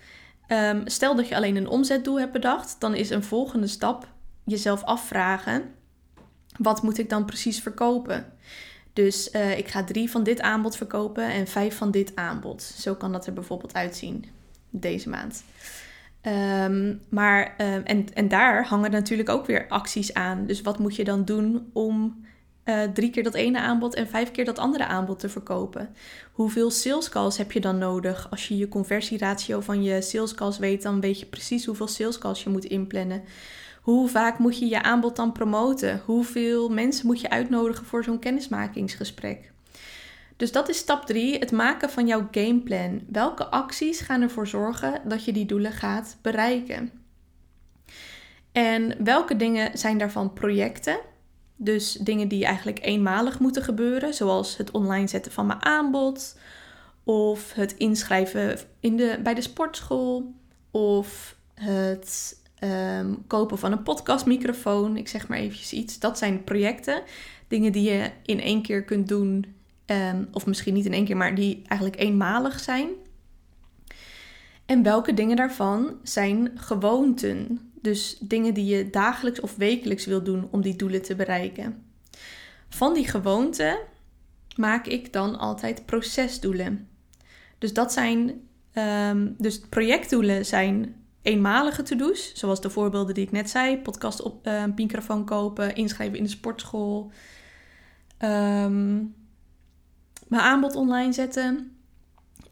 Um, 0.48 0.82
stel 0.84 1.14
dat 1.14 1.28
je 1.28 1.36
alleen 1.36 1.56
een 1.56 1.68
omzetdoel 1.68 2.18
hebt 2.18 2.32
bedacht, 2.32 2.76
dan 2.78 2.94
is 2.94 3.10
een 3.10 3.22
volgende 3.22 3.66
stap 3.66 4.08
jezelf 4.44 4.82
afvragen: 4.84 5.62
wat 6.56 6.82
moet 6.82 6.98
ik 6.98 7.08
dan 7.08 7.24
precies 7.24 7.60
verkopen? 7.60 8.32
Dus 8.92 9.28
uh, 9.32 9.58
ik 9.58 9.68
ga 9.68 9.84
drie 9.84 10.10
van 10.10 10.22
dit 10.22 10.40
aanbod 10.40 10.76
verkopen 10.76 11.24
en 11.24 11.46
vijf 11.46 11.76
van 11.76 11.90
dit 11.90 12.12
aanbod. 12.14 12.62
Zo 12.62 12.94
kan 12.94 13.12
dat 13.12 13.26
er 13.26 13.32
bijvoorbeeld 13.32 13.74
uitzien 13.74 14.24
deze 14.70 15.08
maand. 15.08 15.44
Um, 16.22 17.00
maar, 17.08 17.54
um, 17.58 17.82
en, 17.82 18.14
en 18.14 18.28
daar 18.28 18.66
hangen 18.66 18.90
natuurlijk 18.90 19.28
ook 19.28 19.46
weer 19.46 19.68
acties 19.68 20.14
aan. 20.14 20.46
Dus 20.46 20.62
wat 20.62 20.78
moet 20.78 20.96
je 20.96 21.04
dan 21.04 21.24
doen 21.24 21.70
om 21.72 22.26
uh, 22.68 22.82
drie 22.82 23.10
keer 23.10 23.22
dat 23.22 23.34
ene 23.34 23.58
aanbod 23.58 23.94
en 23.94 24.08
vijf 24.08 24.30
keer 24.30 24.44
dat 24.44 24.58
andere 24.58 24.86
aanbod 24.86 25.18
te 25.18 25.28
verkopen? 25.28 25.94
Hoeveel 26.32 26.70
sales 26.70 27.08
calls 27.08 27.36
heb 27.36 27.52
je 27.52 27.60
dan 27.60 27.78
nodig? 27.78 28.30
Als 28.30 28.48
je 28.48 28.56
je 28.56 28.68
conversieratio 28.68 29.60
van 29.60 29.82
je 29.82 30.02
sales 30.02 30.34
calls 30.34 30.58
weet, 30.58 30.82
dan 30.82 31.00
weet 31.00 31.20
je 31.20 31.26
precies 31.26 31.64
hoeveel 31.66 31.88
sales 31.88 32.18
calls 32.18 32.42
je 32.42 32.50
moet 32.50 32.64
inplannen. 32.64 33.22
Hoe 33.82 34.08
vaak 34.08 34.38
moet 34.38 34.58
je 34.58 34.68
je 34.68 34.82
aanbod 34.82 35.16
dan 35.16 35.32
promoten? 35.32 36.02
Hoeveel 36.04 36.68
mensen 36.68 37.06
moet 37.06 37.20
je 37.20 37.30
uitnodigen 37.30 37.86
voor 37.86 38.04
zo'n 38.04 38.18
kennismakingsgesprek? 38.18 39.52
Dus 40.36 40.52
dat 40.52 40.68
is 40.68 40.76
stap 40.78 41.06
3, 41.06 41.38
het 41.38 41.52
maken 41.52 41.90
van 41.90 42.06
jouw 42.06 42.28
gameplan. 42.30 43.00
Welke 43.08 43.46
acties 43.46 44.00
gaan 44.00 44.22
ervoor 44.22 44.46
zorgen 44.46 45.00
dat 45.04 45.24
je 45.24 45.32
die 45.32 45.46
doelen 45.46 45.72
gaat 45.72 46.16
bereiken? 46.22 46.92
En 48.52 49.04
welke 49.04 49.36
dingen 49.36 49.78
zijn 49.78 49.98
daarvan 49.98 50.32
projecten? 50.32 50.98
Dus 51.60 51.92
dingen 51.92 52.28
die 52.28 52.44
eigenlijk 52.44 52.78
eenmalig 52.82 53.38
moeten 53.38 53.62
gebeuren, 53.62 54.14
zoals 54.14 54.56
het 54.56 54.70
online 54.70 55.06
zetten 55.06 55.32
van 55.32 55.46
mijn 55.46 55.64
aanbod, 55.64 56.38
of 57.04 57.52
het 57.52 57.76
inschrijven 57.76 58.58
in 58.80 58.96
de, 58.96 59.20
bij 59.22 59.34
de 59.34 59.40
sportschool, 59.40 60.34
of 60.70 61.36
het 61.54 62.36
Ehm, 62.58 63.14
kopen 63.26 63.58
van 63.58 63.72
een 63.72 63.82
podcastmicrofoon. 63.82 64.96
Ik 64.96 65.08
zeg 65.08 65.28
maar 65.28 65.38
eventjes 65.38 65.72
iets. 65.72 65.98
Dat 65.98 66.18
zijn 66.18 66.44
projecten. 66.44 67.02
Dingen 67.48 67.72
die 67.72 67.90
je 67.90 68.10
in 68.24 68.40
één 68.40 68.62
keer 68.62 68.84
kunt 68.84 69.08
doen. 69.08 69.54
Ehm, 69.84 70.24
of 70.32 70.46
misschien 70.46 70.74
niet 70.74 70.86
in 70.86 70.92
één 70.92 71.04
keer, 71.04 71.16
maar 71.16 71.34
die 71.34 71.62
eigenlijk 71.66 72.00
eenmalig 72.00 72.60
zijn. 72.60 72.88
En 74.66 74.82
welke 74.82 75.14
dingen 75.14 75.36
daarvan 75.36 75.98
zijn 76.02 76.50
gewoonten? 76.54 77.67
Dus 77.80 78.18
dingen 78.20 78.54
die 78.54 78.64
je 78.64 78.90
dagelijks 78.90 79.40
of 79.40 79.56
wekelijks 79.56 80.06
wil 80.06 80.22
doen 80.22 80.48
om 80.50 80.60
die 80.60 80.76
doelen 80.76 81.02
te 81.02 81.14
bereiken. 81.14 81.84
Van 82.68 82.94
die 82.94 83.08
gewoonten 83.08 83.78
maak 84.56 84.86
ik 84.86 85.12
dan 85.12 85.38
altijd 85.38 85.86
procesdoelen. 85.86 86.88
Dus 87.58 87.72
dat 87.72 87.92
zijn. 87.92 88.46
Um, 88.74 89.34
dus 89.38 89.60
projectdoelen 89.60 90.46
zijn 90.46 90.94
eenmalige 91.22 91.82
to-do's, 91.82 92.34
zoals 92.34 92.60
de 92.60 92.70
voorbeelden 92.70 93.14
die 93.14 93.24
ik 93.24 93.32
net 93.32 93.50
zei: 93.50 93.78
podcast 93.78 94.22
op 94.22 94.46
uh, 94.46 94.64
microfoon 94.76 95.24
kopen, 95.24 95.74
inschrijven 95.74 96.18
in 96.18 96.24
de 96.24 96.30
sportschool, 96.30 97.10
um, 98.18 99.14
mijn 100.28 100.42
aanbod 100.42 100.74
online 100.74 101.12
zetten. 101.12 101.77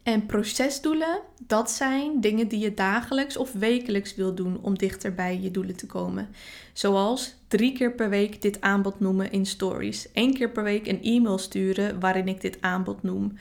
En 0.07 0.25
procesdoelen, 0.25 1.21
dat 1.47 1.71
zijn 1.71 2.21
dingen 2.21 2.47
die 2.47 2.59
je 2.59 2.73
dagelijks 2.73 3.37
of 3.37 3.51
wekelijks 3.51 4.15
wil 4.15 4.35
doen 4.35 4.59
om 4.61 4.77
dichter 4.77 5.13
bij 5.13 5.39
je 5.39 5.51
doelen 5.51 5.75
te 5.75 5.85
komen. 5.85 6.29
Zoals 6.73 7.35
drie 7.47 7.71
keer 7.71 7.93
per 7.93 8.09
week 8.09 8.41
dit 8.41 8.61
aanbod 8.61 8.99
noemen 8.99 9.31
in 9.31 9.45
stories. 9.45 10.07
Eén 10.13 10.33
keer 10.33 10.51
per 10.51 10.63
week 10.63 10.87
een 10.87 11.03
e-mail 11.03 11.37
sturen 11.37 11.99
waarin 11.99 12.27
ik 12.27 12.41
dit 12.41 12.57
aanbod 12.61 13.03
noem. 13.03 13.37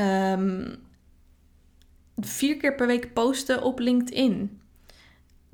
Um, 0.00 0.76
vier 2.16 2.56
keer 2.56 2.74
per 2.74 2.86
week 2.86 3.12
posten 3.12 3.62
op 3.62 3.78
LinkedIn. 3.78 4.60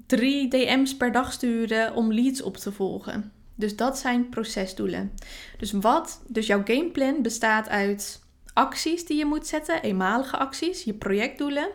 Drie 0.06 0.48
DM's 0.48 0.96
per 0.96 1.12
dag 1.12 1.32
sturen 1.32 1.94
om 1.94 2.12
leads 2.12 2.42
op 2.42 2.56
te 2.56 2.72
volgen. 2.72 3.32
Dus 3.54 3.76
dat 3.76 3.98
zijn 3.98 4.28
procesdoelen. 4.28 5.12
Dus 5.58 5.72
wat? 5.72 6.22
Dus 6.28 6.46
jouw 6.46 6.62
gameplan 6.64 7.22
bestaat 7.22 7.68
uit 7.68 8.24
acties 8.56 9.04
die 9.04 9.16
je 9.16 9.24
moet 9.24 9.46
zetten, 9.46 9.82
eenmalige 9.82 10.36
acties, 10.36 10.84
je 10.84 10.94
projectdoelen 10.94 11.68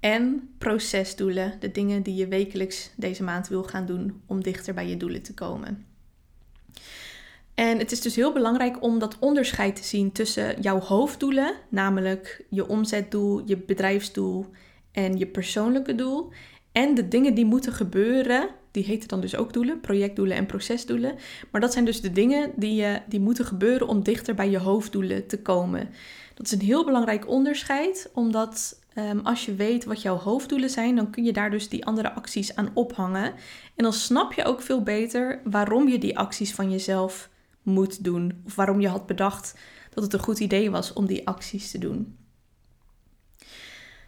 en 0.00 0.54
procesdoelen, 0.58 1.56
de 1.60 1.70
dingen 1.70 2.02
die 2.02 2.14
je 2.14 2.28
wekelijks 2.28 2.90
deze 2.96 3.22
maand 3.22 3.48
wil 3.48 3.62
gaan 3.62 3.86
doen 3.86 4.22
om 4.26 4.42
dichter 4.42 4.74
bij 4.74 4.88
je 4.88 4.96
doelen 4.96 5.22
te 5.22 5.34
komen. 5.34 5.86
En 7.54 7.78
het 7.78 7.92
is 7.92 8.00
dus 8.00 8.16
heel 8.16 8.32
belangrijk 8.32 8.82
om 8.82 8.98
dat 8.98 9.16
onderscheid 9.18 9.76
te 9.76 9.84
zien 9.84 10.12
tussen 10.12 10.60
jouw 10.60 10.80
hoofddoelen, 10.80 11.54
namelijk 11.68 12.44
je 12.50 12.68
omzetdoel, 12.68 13.42
je 13.44 13.56
bedrijfsdoel 13.56 14.46
en 14.92 15.18
je 15.18 15.26
persoonlijke 15.26 15.94
doel. 15.94 16.32
En 16.72 16.94
de 16.94 17.08
dingen 17.08 17.34
die 17.34 17.44
moeten 17.44 17.72
gebeuren, 17.72 18.48
die 18.72 18.84
heten 18.84 19.08
dan 19.08 19.20
dus 19.20 19.36
ook 19.36 19.52
doelen, 19.52 19.80
projectdoelen 19.80 20.36
en 20.36 20.46
procesdoelen. 20.46 21.14
Maar 21.50 21.60
dat 21.60 21.72
zijn 21.72 21.84
dus 21.84 22.00
de 22.00 22.12
dingen 22.12 22.52
die, 22.56 22.74
je, 22.74 23.00
die 23.08 23.20
moeten 23.20 23.44
gebeuren 23.44 23.88
om 23.88 24.02
dichter 24.02 24.34
bij 24.34 24.50
je 24.50 24.58
hoofddoelen 24.58 25.26
te 25.26 25.42
komen. 25.42 25.88
Dat 26.34 26.46
is 26.46 26.52
een 26.52 26.66
heel 26.66 26.84
belangrijk 26.84 27.28
onderscheid, 27.28 28.10
omdat 28.14 28.80
um, 28.98 29.20
als 29.20 29.44
je 29.44 29.54
weet 29.54 29.84
wat 29.84 30.02
jouw 30.02 30.16
hoofddoelen 30.16 30.70
zijn, 30.70 30.96
dan 30.96 31.10
kun 31.10 31.24
je 31.24 31.32
daar 31.32 31.50
dus 31.50 31.68
die 31.68 31.86
andere 31.86 32.12
acties 32.12 32.56
aan 32.56 32.70
ophangen. 32.74 33.32
En 33.74 33.84
dan 33.84 33.92
snap 33.92 34.32
je 34.32 34.44
ook 34.44 34.62
veel 34.62 34.82
beter 34.82 35.40
waarom 35.44 35.88
je 35.88 35.98
die 35.98 36.18
acties 36.18 36.54
van 36.54 36.70
jezelf 36.70 37.30
moet 37.62 38.04
doen. 38.04 38.42
Of 38.46 38.54
waarom 38.54 38.80
je 38.80 38.88
had 38.88 39.06
bedacht 39.06 39.58
dat 39.94 40.04
het 40.04 40.12
een 40.12 40.22
goed 40.22 40.40
idee 40.40 40.70
was 40.70 40.92
om 40.92 41.06
die 41.06 41.26
acties 41.26 41.70
te 41.70 41.78
doen. 41.78 42.16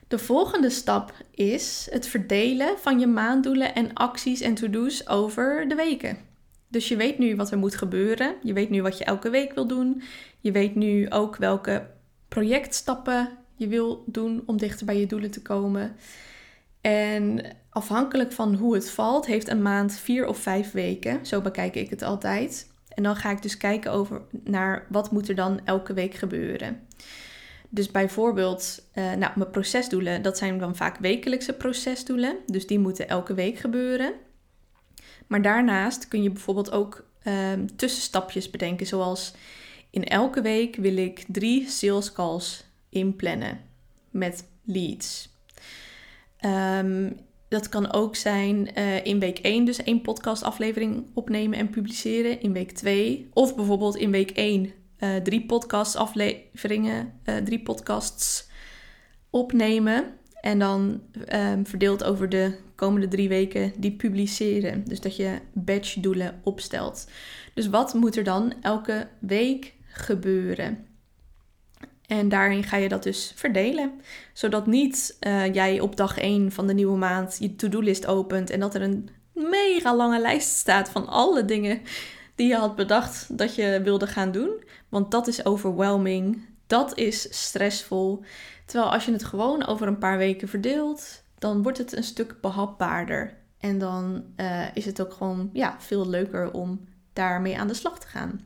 De 0.09 0.19
volgende 0.19 0.71
stap 0.71 1.13
is 1.31 1.89
het 1.91 2.07
verdelen 2.07 2.79
van 2.79 2.99
je 2.99 3.07
maanddoelen 3.07 3.75
en 3.75 3.93
acties 3.93 4.41
en 4.41 4.55
to-do's 4.55 5.07
over 5.09 5.69
de 5.69 5.75
weken. 5.75 6.19
Dus 6.69 6.89
je 6.89 6.97
weet 6.97 7.19
nu 7.19 7.37
wat 7.37 7.51
er 7.51 7.59
moet 7.59 7.75
gebeuren. 7.75 8.35
Je 8.43 8.53
weet 8.53 8.71
nu 8.71 8.83
wat 8.83 8.99
je 8.99 9.05
elke 9.05 9.31
week 9.31 9.55
wil 9.55 9.67
doen. 9.67 10.03
Je 10.41 10.53
weet 10.53 10.75
nu 10.75 11.11
ook 11.11 11.37
welke 11.37 11.87
projectstappen 12.29 13.29
je 13.57 13.69
wil 13.69 14.05
doen 14.07 14.43
om 14.47 14.57
dichter 14.57 14.87
bij 14.87 14.99
je 14.99 15.07
doelen 15.07 15.31
te 15.31 15.43
komen. 15.43 15.97
En 16.81 17.45
afhankelijk 17.71 18.33
van 18.33 18.55
hoe 18.55 18.75
het 18.75 18.91
valt, 18.91 19.27
heeft 19.27 19.49
een 19.49 19.63
maand 19.63 19.95
vier 19.95 20.27
of 20.27 20.39
vijf 20.39 20.73
weken. 20.73 21.27
Zo 21.27 21.41
bekijk 21.41 21.75
ik 21.75 21.91
het 21.91 22.03
altijd. 22.03 22.73
En 22.89 23.03
dan 23.03 23.17
ga 23.17 23.31
ik 23.31 23.43
dus 23.43 23.57
kijken 23.57 23.93
over 23.93 24.23
naar 24.45 24.87
wat 24.89 25.13
moet 25.13 25.29
er 25.29 25.35
dan 25.35 25.61
elke 25.65 25.93
week 25.93 26.15
gebeuren. 26.15 26.87
Dus 27.75 27.91
bijvoorbeeld, 27.91 28.89
uh, 28.95 29.13
nou, 29.13 29.33
mijn 29.35 29.51
procesdoelen, 29.51 30.23
dat 30.23 30.39
zijn 30.39 30.59
dan 30.59 30.77
vaak 30.77 30.99
wekelijkse 30.99 31.53
procesdoelen. 31.53 32.37
Dus 32.47 32.67
die 32.67 32.79
moeten 32.79 33.09
elke 33.09 33.35
week 33.35 33.59
gebeuren. 33.59 34.13
Maar 35.27 35.43
daarnaast 35.43 36.09
kun 36.09 36.23
je 36.23 36.31
bijvoorbeeld 36.31 36.71
ook 36.71 37.07
um, 37.27 37.77
tussenstapjes 37.77 38.51
bedenken, 38.51 38.87
zoals 38.87 39.35
in 39.91 40.05
elke 40.05 40.41
week 40.41 40.77
wil 40.77 40.97
ik 40.97 41.25
drie 41.29 41.69
sales 41.69 42.13
calls 42.13 42.65
inplannen 42.89 43.61
met 44.11 44.45
leads. 44.65 45.29
Um, 46.41 47.17
dat 47.49 47.69
kan 47.69 47.93
ook 47.93 48.17
zijn 48.17 48.69
uh, 48.79 49.05
in 49.05 49.19
week 49.19 49.39
1 49.39 49.65
dus 49.65 49.83
één 49.83 50.01
podcastaflevering 50.01 51.07
opnemen 51.15 51.59
en 51.59 51.71
publiceren. 51.71 52.41
In 52.41 52.53
week 52.53 52.73
2 52.73 53.29
of 53.33 53.55
bijvoorbeeld 53.57 53.97
in 53.97 54.11
week 54.11 54.31
1 54.31 54.73
eh, 55.05 55.23
drie 55.23 55.47
podcastafleveringen, 55.47 57.13
uh, 57.25 57.37
drie 57.37 57.63
podcasts 57.63 58.49
opnemen. 59.31 60.05
En 60.41 60.59
dan 60.59 61.03
um, 61.35 61.67
verdeeld 61.67 62.05
over 62.05 62.29
de 62.29 62.57
komende 62.75 63.09
drie 63.09 63.29
weken 63.29 63.73
die 63.77 63.93
publiceren. 63.93 64.85
Dus 64.85 65.01
dat 65.01 65.17
je 65.17 65.39
batch 65.53 65.95
doelen 65.95 66.41
opstelt. 66.43 67.09
Dus 67.55 67.69
wat 67.69 67.95
moet 67.95 68.17
er 68.17 68.25
dan 68.25 68.53
elke 68.61 69.09
week 69.19 69.75
gebeuren? 69.87 70.87
En 72.07 72.29
daarin 72.29 72.63
ga 72.63 72.77
je 72.77 72.89
dat 72.89 73.03
dus 73.03 73.33
verdelen. 73.35 73.93
Zodat 74.33 74.67
niet 74.67 75.17
uh, 75.21 75.55
jij 75.55 75.81
op 75.81 75.97
dag 75.97 76.19
1 76.19 76.53
van 76.53 76.67
de 76.67 76.75
nieuwe 76.75 76.99
maand 76.99 77.37
je 77.41 77.57
to-do-list 77.57 78.07
opent 78.07 78.51
en 78.51 78.61
dat 78.61 78.75
er 78.75 78.83
een 78.83 79.09
mega 79.33 79.97
lange 79.97 80.21
lijst 80.21 80.49
staat 80.49 80.89
van 80.89 81.07
alle 81.07 81.45
dingen 81.45 81.81
die 82.35 82.49
je 82.49 82.57
had 82.57 82.77
bedacht 82.77 83.39
dat 83.39 83.55
je 83.55 83.81
wilde 83.83 84.07
gaan 84.07 84.33
doen. 84.33 84.65
Want 84.89 85.11
dat 85.11 85.27
is 85.27 85.45
overwhelming. 85.45 86.47
Dat 86.67 86.99
is 86.99 87.45
stressvol. 87.45 88.23
Terwijl 88.65 88.93
als 88.93 89.05
je 89.05 89.13
het 89.13 89.25
gewoon 89.25 89.67
over 89.67 89.87
een 89.87 89.99
paar 89.99 90.19
weken 90.19 90.49
verdeelt, 90.49 91.23
dan 91.39 91.63
wordt 91.63 91.79
het 91.79 91.97
een 91.97 92.05
stuk 92.05 92.37
behapbaarder. 92.41 93.37
En 93.59 93.79
dan 93.79 94.25
uh, 94.37 94.67
is 94.75 94.85
het 94.85 95.01
ook 95.01 95.13
gewoon 95.13 95.51
ja, 95.53 95.77
veel 95.79 96.09
leuker 96.09 96.53
om 96.53 96.89
daarmee 97.13 97.59
aan 97.59 97.69
de 97.69 97.75
slag 97.75 97.99
te 97.99 98.07
gaan. 98.07 98.41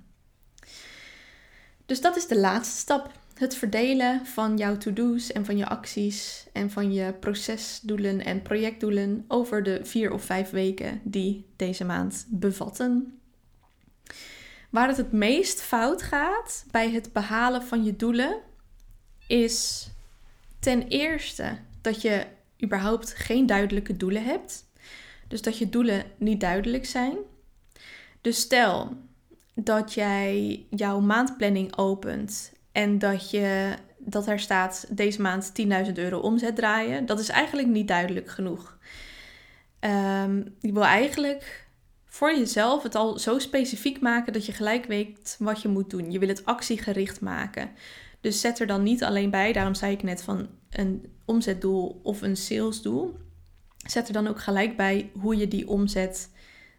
Dus 1.87 2.01
dat 2.01 2.17
is 2.17 2.27
de 2.27 2.39
laatste 2.39 2.79
stap 2.79 3.11
het 3.39 3.55
verdelen 3.55 4.27
van 4.27 4.57
jouw 4.57 4.77
to-do's 4.77 5.33
en 5.33 5.45
van 5.45 5.57
je 5.57 5.67
acties 5.67 6.47
en 6.53 6.71
van 6.71 6.93
je 6.93 7.13
procesdoelen 7.13 8.25
en 8.25 8.43
projectdoelen 8.43 9.25
over 9.29 9.63
de 9.63 9.81
vier 9.83 10.13
of 10.13 10.23
vijf 10.23 10.51
weken 10.51 11.01
die 11.05 11.47
deze 11.57 11.85
maand 11.85 12.27
bevatten. 12.29 13.18
Waar 14.71 14.89
het 14.89 14.97
het 14.97 15.13
meest 15.13 15.63
fout 15.63 16.03
gaat 16.03 16.65
bij 16.71 16.91
het 16.91 17.13
behalen 17.13 17.63
van 17.63 17.85
je 17.85 17.97
doelen 17.97 18.41
is 19.27 19.89
ten 20.61 20.89
eerste 20.89 21.59
dat 21.81 22.03
je 22.03 22.27
überhaupt 22.65 23.15
geen 23.15 23.47
duidelijke 23.47 23.97
doelen 23.97 24.25
hebt. 24.25 24.67
Dus 25.29 25.43
dat 25.43 25.59
je 25.59 25.69
doelen 25.69 26.05
niet 26.17 26.41
duidelijk 26.41 26.87
zijn. 26.87 27.17
Dus 28.21 28.41
stel, 28.41 28.97
dat 29.55 29.95
jij 29.95 30.67
jouw 30.71 31.01
maandplanning 31.01 31.77
opent 31.77 32.53
en 32.73 32.99
dat, 32.99 33.31
je, 33.31 33.75
dat 33.99 34.27
er 34.27 34.41
staat 34.41 34.87
deze 34.91 35.21
maand 35.21 35.53
10.000 35.87 35.93
euro 35.95 36.19
omzet 36.19 36.57
draaien, 36.57 37.07
dat 37.07 37.21
is 37.21 37.29
eigenlijk 37.29 37.69
niet 37.69 37.89
duidelijk 37.89 38.31
genoeg. 38.31 38.79
Um, 39.81 40.55
je 40.61 40.73
wil 40.73 40.85
eigenlijk 40.85 41.68
voor 42.19 42.37
jezelf 42.37 42.83
het 42.83 42.95
al 42.95 43.19
zo 43.19 43.39
specifiek 43.39 44.01
maken 44.01 44.33
dat 44.33 44.47
je 44.47 44.53
gelijk 44.53 44.85
weet 44.85 45.37
wat 45.39 45.63
je 45.63 45.69
moet 45.69 45.91
doen. 45.91 46.11
Je 46.11 46.19
wil 46.19 46.29
het 46.29 46.45
actiegericht 46.45 47.21
maken. 47.21 47.71
Dus 48.21 48.41
zet 48.41 48.59
er 48.59 48.67
dan 48.67 48.83
niet 48.83 49.05
alleen 49.05 49.31
bij, 49.31 49.53
daarom 49.53 49.75
zei 49.75 49.93
ik 49.93 50.03
net 50.03 50.23
van 50.23 50.49
een 50.71 51.13
omzetdoel 51.25 52.01
of 52.03 52.23
een 52.23 52.37
salesdoel. 52.37 53.17
Zet 53.87 54.07
er 54.07 54.13
dan 54.13 54.27
ook 54.27 54.41
gelijk 54.41 54.77
bij 54.77 55.11
hoe 55.21 55.37
je 55.37 55.49
die 55.49 55.69
omzet 55.69 56.31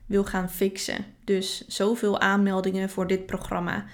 wil 0.05 0.24
gaan 0.24 0.50
fixen. 0.50 1.05
Dus 1.24 1.67
zoveel 1.67 2.19
aanmeldingen 2.19 2.89
voor 2.89 3.08
dit 3.08 3.25
programma, 3.25 3.86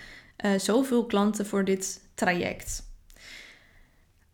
uh, 0.45 0.59
zoveel 0.59 1.05
klanten 1.05 1.45
voor 1.45 1.65
dit 1.65 2.01
traject. 2.15 2.94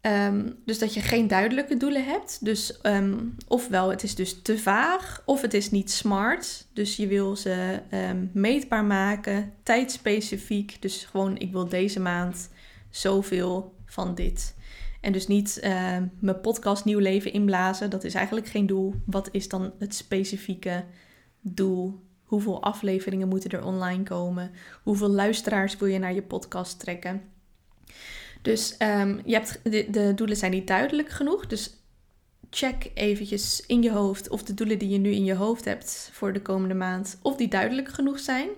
Ehm, 0.02 0.50
dus 0.66 0.80
dat 0.80 0.94
je 0.94 1.02
geen 1.02 1.28
duidelijke 1.28 1.78
doelen 1.78 2.06
hebt. 2.06 2.46
Dus 2.46 2.80
um, 2.84 3.36
ofwel 3.48 3.90
het 3.90 4.04
is 4.04 4.16
dus 4.16 4.42
te 4.42 4.58
vaag, 4.58 5.22
of 5.26 5.42
het 5.42 5.54
is 5.54 5.72
niet 5.72 5.92
smart. 5.92 6.68
Dus 6.74 6.96
je 6.96 7.08
wil 7.08 7.36
ze 7.36 7.80
um, 7.94 8.30
meetbaar 8.34 8.86
maken, 8.86 9.54
tijdspecifiek. 9.64 10.82
Dus 10.82 11.06
gewoon, 11.06 11.38
ik 11.38 11.52
wil 11.52 11.68
deze 11.68 12.00
maand 12.00 12.50
zoveel 12.90 13.76
van 13.86 14.16
dit. 14.16 14.56
En 15.02 15.12
dus 15.12 15.28
niet 15.28 15.60
mijn 16.20 16.42
podcast 16.42 16.86
nieuw 16.86 17.00
leven 17.00 17.34
inblazen. 17.34 17.90
Dat 17.90 18.04
is 18.04 18.14
eigenlijk 18.14 18.48
geen 18.48 18.66
doel. 18.66 18.96
Wat 19.06 19.30
is 19.32 19.50
dan 19.50 19.74
het 19.80 19.96
specifieke 19.96 20.84
doel? 21.42 22.00
Hoeveel 22.24 22.64
afleveringen 22.64 23.28
moeten 23.28 23.50
er 23.50 23.66
online 23.66 24.04
komen? 24.04 24.52
Hoeveel 24.84 25.10
luisteraars 25.10 25.78
wil 25.78 25.88
je 25.88 26.00
naar 26.00 26.14
je 26.14 26.22
podcast 26.22 26.80
trekken? 26.80 27.22
Dus 28.42 28.76
um, 28.80 29.22
je 29.26 29.34
hebt, 29.34 29.60
de, 29.94 30.12
doelen 30.16 30.38
zijn 30.38 30.52
niet 30.52 30.68
duidelijk 30.68 31.10
genoeg. 31.10 31.48
Dus 31.48 31.76
check 32.50 32.92
eventjes 32.94 33.64
in 33.68 33.82
je 33.82 33.92
hoofd 33.92 34.30
of 34.30 34.44
de 34.44 34.54
doelen 34.54 34.80
die 34.80 34.90
je 34.90 34.98
nu 34.98 35.12
in 35.12 35.26
je 35.26 35.36
hoofd 35.36 35.66
hebt 35.66 36.10
voor 36.14 36.34
de 36.34 36.42
komende 36.42 36.74
maand, 36.74 37.20
of 37.22 37.36
die 37.36 37.48
duidelijk 37.48 37.88
genoeg 37.88 38.20
zijn. 38.20 38.50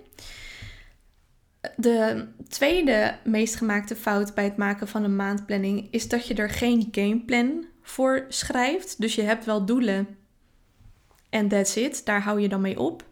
De 1.76 2.26
tweede 2.48 3.18
meest 3.24 3.54
gemaakte 3.56 3.96
fout 3.96 4.34
bij 4.34 4.44
het 4.44 4.56
maken 4.56 4.88
van 4.88 5.04
een 5.04 5.16
maandplanning 5.16 5.88
is 5.90 6.08
dat 6.08 6.26
je 6.26 6.34
er 6.34 6.50
geen 6.50 6.88
gameplan 6.90 7.64
voor 7.82 8.24
schrijft. 8.28 9.00
Dus 9.00 9.14
je 9.14 9.22
hebt 9.22 9.44
wel 9.44 9.64
doelen 9.64 10.16
en 11.30 11.48
that's 11.48 11.76
it, 11.76 12.04
daar 12.04 12.22
hou 12.22 12.40
je 12.40 12.48
dan 12.48 12.60
mee 12.60 12.78
op. 12.78 13.04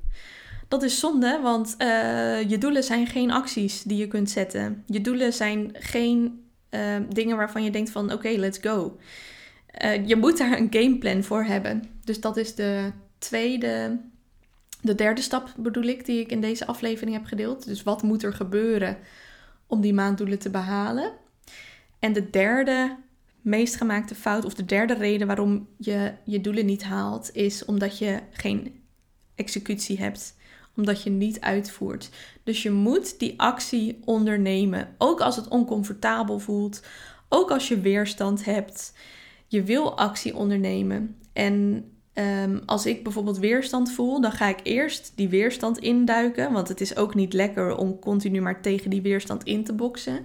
Dat 0.69 0.83
is 0.83 1.01
zonde, 1.01 1.41
want 1.43 1.75
uh, 1.79 2.51
je 2.51 2.59
doelen 2.59 2.85
zijn 2.85 3.07
geen 3.07 3.31
acties 3.31 3.83
die 3.83 3.97
je 3.97 4.09
kunt 4.09 4.31
zetten. 4.31 4.85
Je 4.87 5.01
doelen 5.01 5.33
zijn 5.33 5.71
geen 5.79 6.42
Ehm, 6.73 7.05
dingen 7.09 7.37
waarvan 7.37 7.65
je 7.65 7.71
denkt 7.71 7.91
van 7.91 8.13
oké, 8.13 8.29
let's 8.29 8.59
go. 8.59 8.99
Uh, 9.85 10.07
je 10.09 10.17
moet 10.17 10.39
daar 10.39 10.59
een 10.59 10.69
gameplan 10.71 11.23
voor 11.23 11.45
hebben. 11.45 11.83
Dus 12.05 12.21
dat 12.21 12.37
is 12.37 12.55
de 12.55 12.93
tweede, 13.19 14.01
de 14.81 14.95
derde 14.95 15.21
stap 15.21 15.55
bedoel 15.57 15.83
ik, 15.83 16.05
die 16.05 16.21
ik 16.21 16.31
in 16.31 16.41
deze 16.41 16.67
aflevering 16.67 17.17
heb 17.17 17.25
gedeeld. 17.25 17.65
Dus 17.65 17.83
wat 17.83 18.03
moet 18.03 18.23
er 18.23 18.33
gebeuren 18.33 18.99
om 19.67 19.81
die 19.81 19.95
maanddoelen 19.95 20.39
te 20.39 20.51
behalen? 20.51 21.13
En 21.99 22.13
de 22.13 22.31
derde 22.31 22.97
meest 23.41 23.77
gemaakte 23.77 24.15
fout, 24.15 24.45
of 24.45 24.55
de 24.55 24.65
derde 24.65 24.95
reden 24.95 25.27
waarom 25.27 25.69
je 25.77 26.13
je 26.25 26.41
doelen 26.41 26.67
niet 26.67 26.83
haalt, 26.83 27.31
is 27.33 27.65
omdat 27.65 27.99
je 27.99 28.21
geen 28.31 28.83
executie 29.35 29.99
hebt 29.99 30.35
omdat 30.77 31.03
je 31.03 31.11
niet 31.11 31.41
uitvoert. 31.41 32.11
Dus 32.43 32.63
je 32.63 32.71
moet 32.71 33.19
die 33.19 33.41
actie 33.41 34.01
ondernemen, 34.05 34.95
ook 34.99 35.21
als 35.21 35.37
het 35.37 35.49
oncomfortabel 35.49 36.39
voelt, 36.39 36.83
ook 37.29 37.51
als 37.51 37.69
je 37.69 37.81
weerstand 37.81 38.45
hebt. 38.45 38.93
Je 39.47 39.63
wil 39.63 39.97
actie 39.97 40.37
ondernemen. 40.37 41.17
En 41.33 41.85
ehm, 42.13 42.59
als 42.67 42.87
ik 42.87 43.03
bijvoorbeeld 43.03 43.39
weerstand 43.39 43.93
voel, 43.93 44.21
dan 44.21 44.33
ga 44.33 44.49
ik 44.49 44.61
eerst 44.63 45.13
die 45.15 45.29
weerstand 45.29 45.79
induiken, 45.79 46.53
want 46.53 46.69
het 46.69 46.81
is 46.81 46.97
ook 46.97 47.15
niet 47.15 47.33
lekker 47.33 47.77
om 47.77 47.99
continu 47.99 48.41
maar 48.41 48.63
tegen 48.63 48.91
die 48.91 49.03
weerstand 49.03 49.45
in 49.45 49.65
te 49.65 49.73
boksen. 49.73 50.25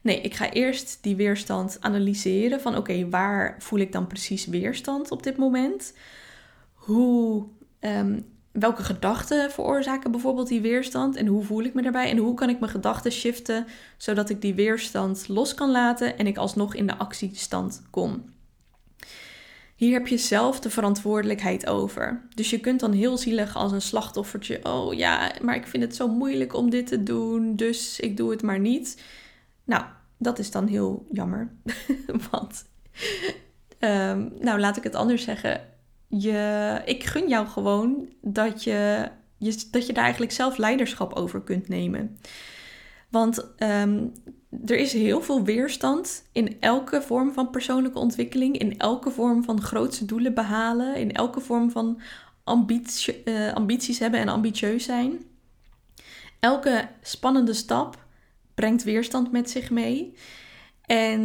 Nee, 0.00 0.20
ik 0.20 0.34
ga 0.34 0.50
eerst 0.50 0.98
die 1.00 1.16
weerstand 1.16 1.76
analyseren 1.80 2.60
van 2.60 2.76
oké, 2.76 3.08
waar 3.08 3.56
voel 3.58 3.78
ik 3.78 3.92
dan 3.92 4.06
precies 4.06 4.46
weerstand 4.46 5.10
op 5.10 5.22
dit 5.22 5.36
moment? 5.36 5.94
Hoe 6.72 7.46
ehm, 7.78 8.20
welke 8.52 8.82
gedachten 8.82 9.50
veroorzaken 9.50 10.10
bijvoorbeeld 10.10 10.48
die 10.48 10.60
weerstand 10.60 11.16
en 11.16 11.26
hoe 11.26 11.44
voel 11.44 11.62
ik 11.62 11.74
me 11.74 11.82
daarbij 11.82 12.10
en 12.10 12.16
hoe 12.16 12.34
kan 12.34 12.48
ik 12.48 12.60
mijn 12.60 12.72
gedachten 12.72 13.12
shiften 13.12 13.66
zodat 13.96 14.28
ik 14.28 14.40
die 14.40 14.54
weerstand 14.54 15.28
los 15.28 15.54
kan 15.54 15.70
laten 15.70 16.18
en 16.18 16.26
ik 16.26 16.36
alsnog 16.36 16.74
in 16.74 16.86
de 16.86 16.98
actiestand 16.98 17.82
kom. 17.90 18.24
Hier 19.74 19.92
heb 19.92 20.06
je 20.06 20.18
zelf 20.18 20.60
de 20.60 20.70
verantwoordelijkheid 20.70 21.66
over. 21.66 22.22
Dus 22.34 22.50
je 22.50 22.60
kunt 22.60 22.80
dan 22.80 22.92
heel 22.92 23.18
zielig 23.18 23.56
als 23.56 23.72
een 23.72 23.82
slachtoffertje, 23.82 24.60
oh 24.62 24.94
ja, 24.94 25.32
maar 25.42 25.56
ik 25.56 25.66
vind 25.66 25.82
het 25.82 25.96
zo 25.96 26.08
moeilijk 26.08 26.54
om 26.54 26.70
dit 26.70 26.86
te 26.86 27.02
doen, 27.02 27.56
dus 27.56 28.00
ik 28.00 28.16
doe 28.16 28.30
het 28.30 28.42
maar 28.42 28.58
niet. 28.58 29.02
Nou, 29.64 29.84
dat 30.16 30.38
is 30.38 30.50
dan 30.50 30.66
heel 30.66 31.06
jammer. 31.10 31.52
Want, 32.30 32.64
um, 33.78 34.32
nou 34.40 34.60
laat 34.60 34.76
ik 34.76 34.82
het 34.82 34.94
anders 34.94 35.24
zeggen 35.24 35.70
je, 36.20 36.80
ik 36.84 37.04
gun 37.04 37.28
jou 37.28 37.46
gewoon 37.46 38.08
dat 38.32 38.64
je, 38.64 39.08
je, 39.36 39.64
dat 39.70 39.86
je 39.86 39.92
daar 39.92 40.02
eigenlijk 40.04 40.32
zelf 40.32 40.56
leiderschap 40.56 41.12
over 41.12 41.42
kunt 41.42 41.68
nemen. 41.68 42.18
Want 43.10 43.46
um, 43.58 44.12
er 44.64 44.76
is 44.76 44.92
heel 44.92 45.22
veel 45.22 45.44
weerstand 45.44 46.24
in 46.32 46.60
elke 46.60 47.02
vorm 47.02 47.32
van 47.32 47.50
persoonlijke 47.50 47.98
ontwikkeling, 47.98 48.58
in 48.58 48.78
elke 48.78 49.10
vorm 49.10 49.44
van 49.44 49.60
grootste 49.60 50.04
doelen 50.04 50.34
behalen, 50.34 50.96
in 50.96 51.12
elke 51.12 51.40
vorm 51.40 51.70
van 51.70 52.00
ambitie, 52.44 53.22
uh, 53.24 53.52
ambities 53.52 53.98
hebben 53.98 54.20
en 54.20 54.28
ambitieus 54.28 54.84
zijn. 54.84 55.24
Elke 56.40 56.88
spannende 57.02 57.52
stap 57.52 58.04
brengt 58.54 58.82
weerstand 58.82 59.32
met 59.32 59.50
zich 59.50 59.70
mee. 59.70 60.14
En 60.86 61.20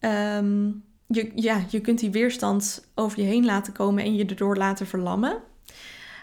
um, 0.00 0.84
je, 1.06 1.32
ja, 1.34 1.64
je 1.70 1.80
kunt 1.80 1.98
die 1.98 2.10
weerstand 2.10 2.88
over 2.94 3.20
je 3.20 3.26
heen 3.26 3.44
laten 3.44 3.72
komen 3.72 4.04
en 4.04 4.14
je 4.14 4.24
erdoor 4.24 4.56
laten 4.56 4.86
verlammen. 4.86 5.42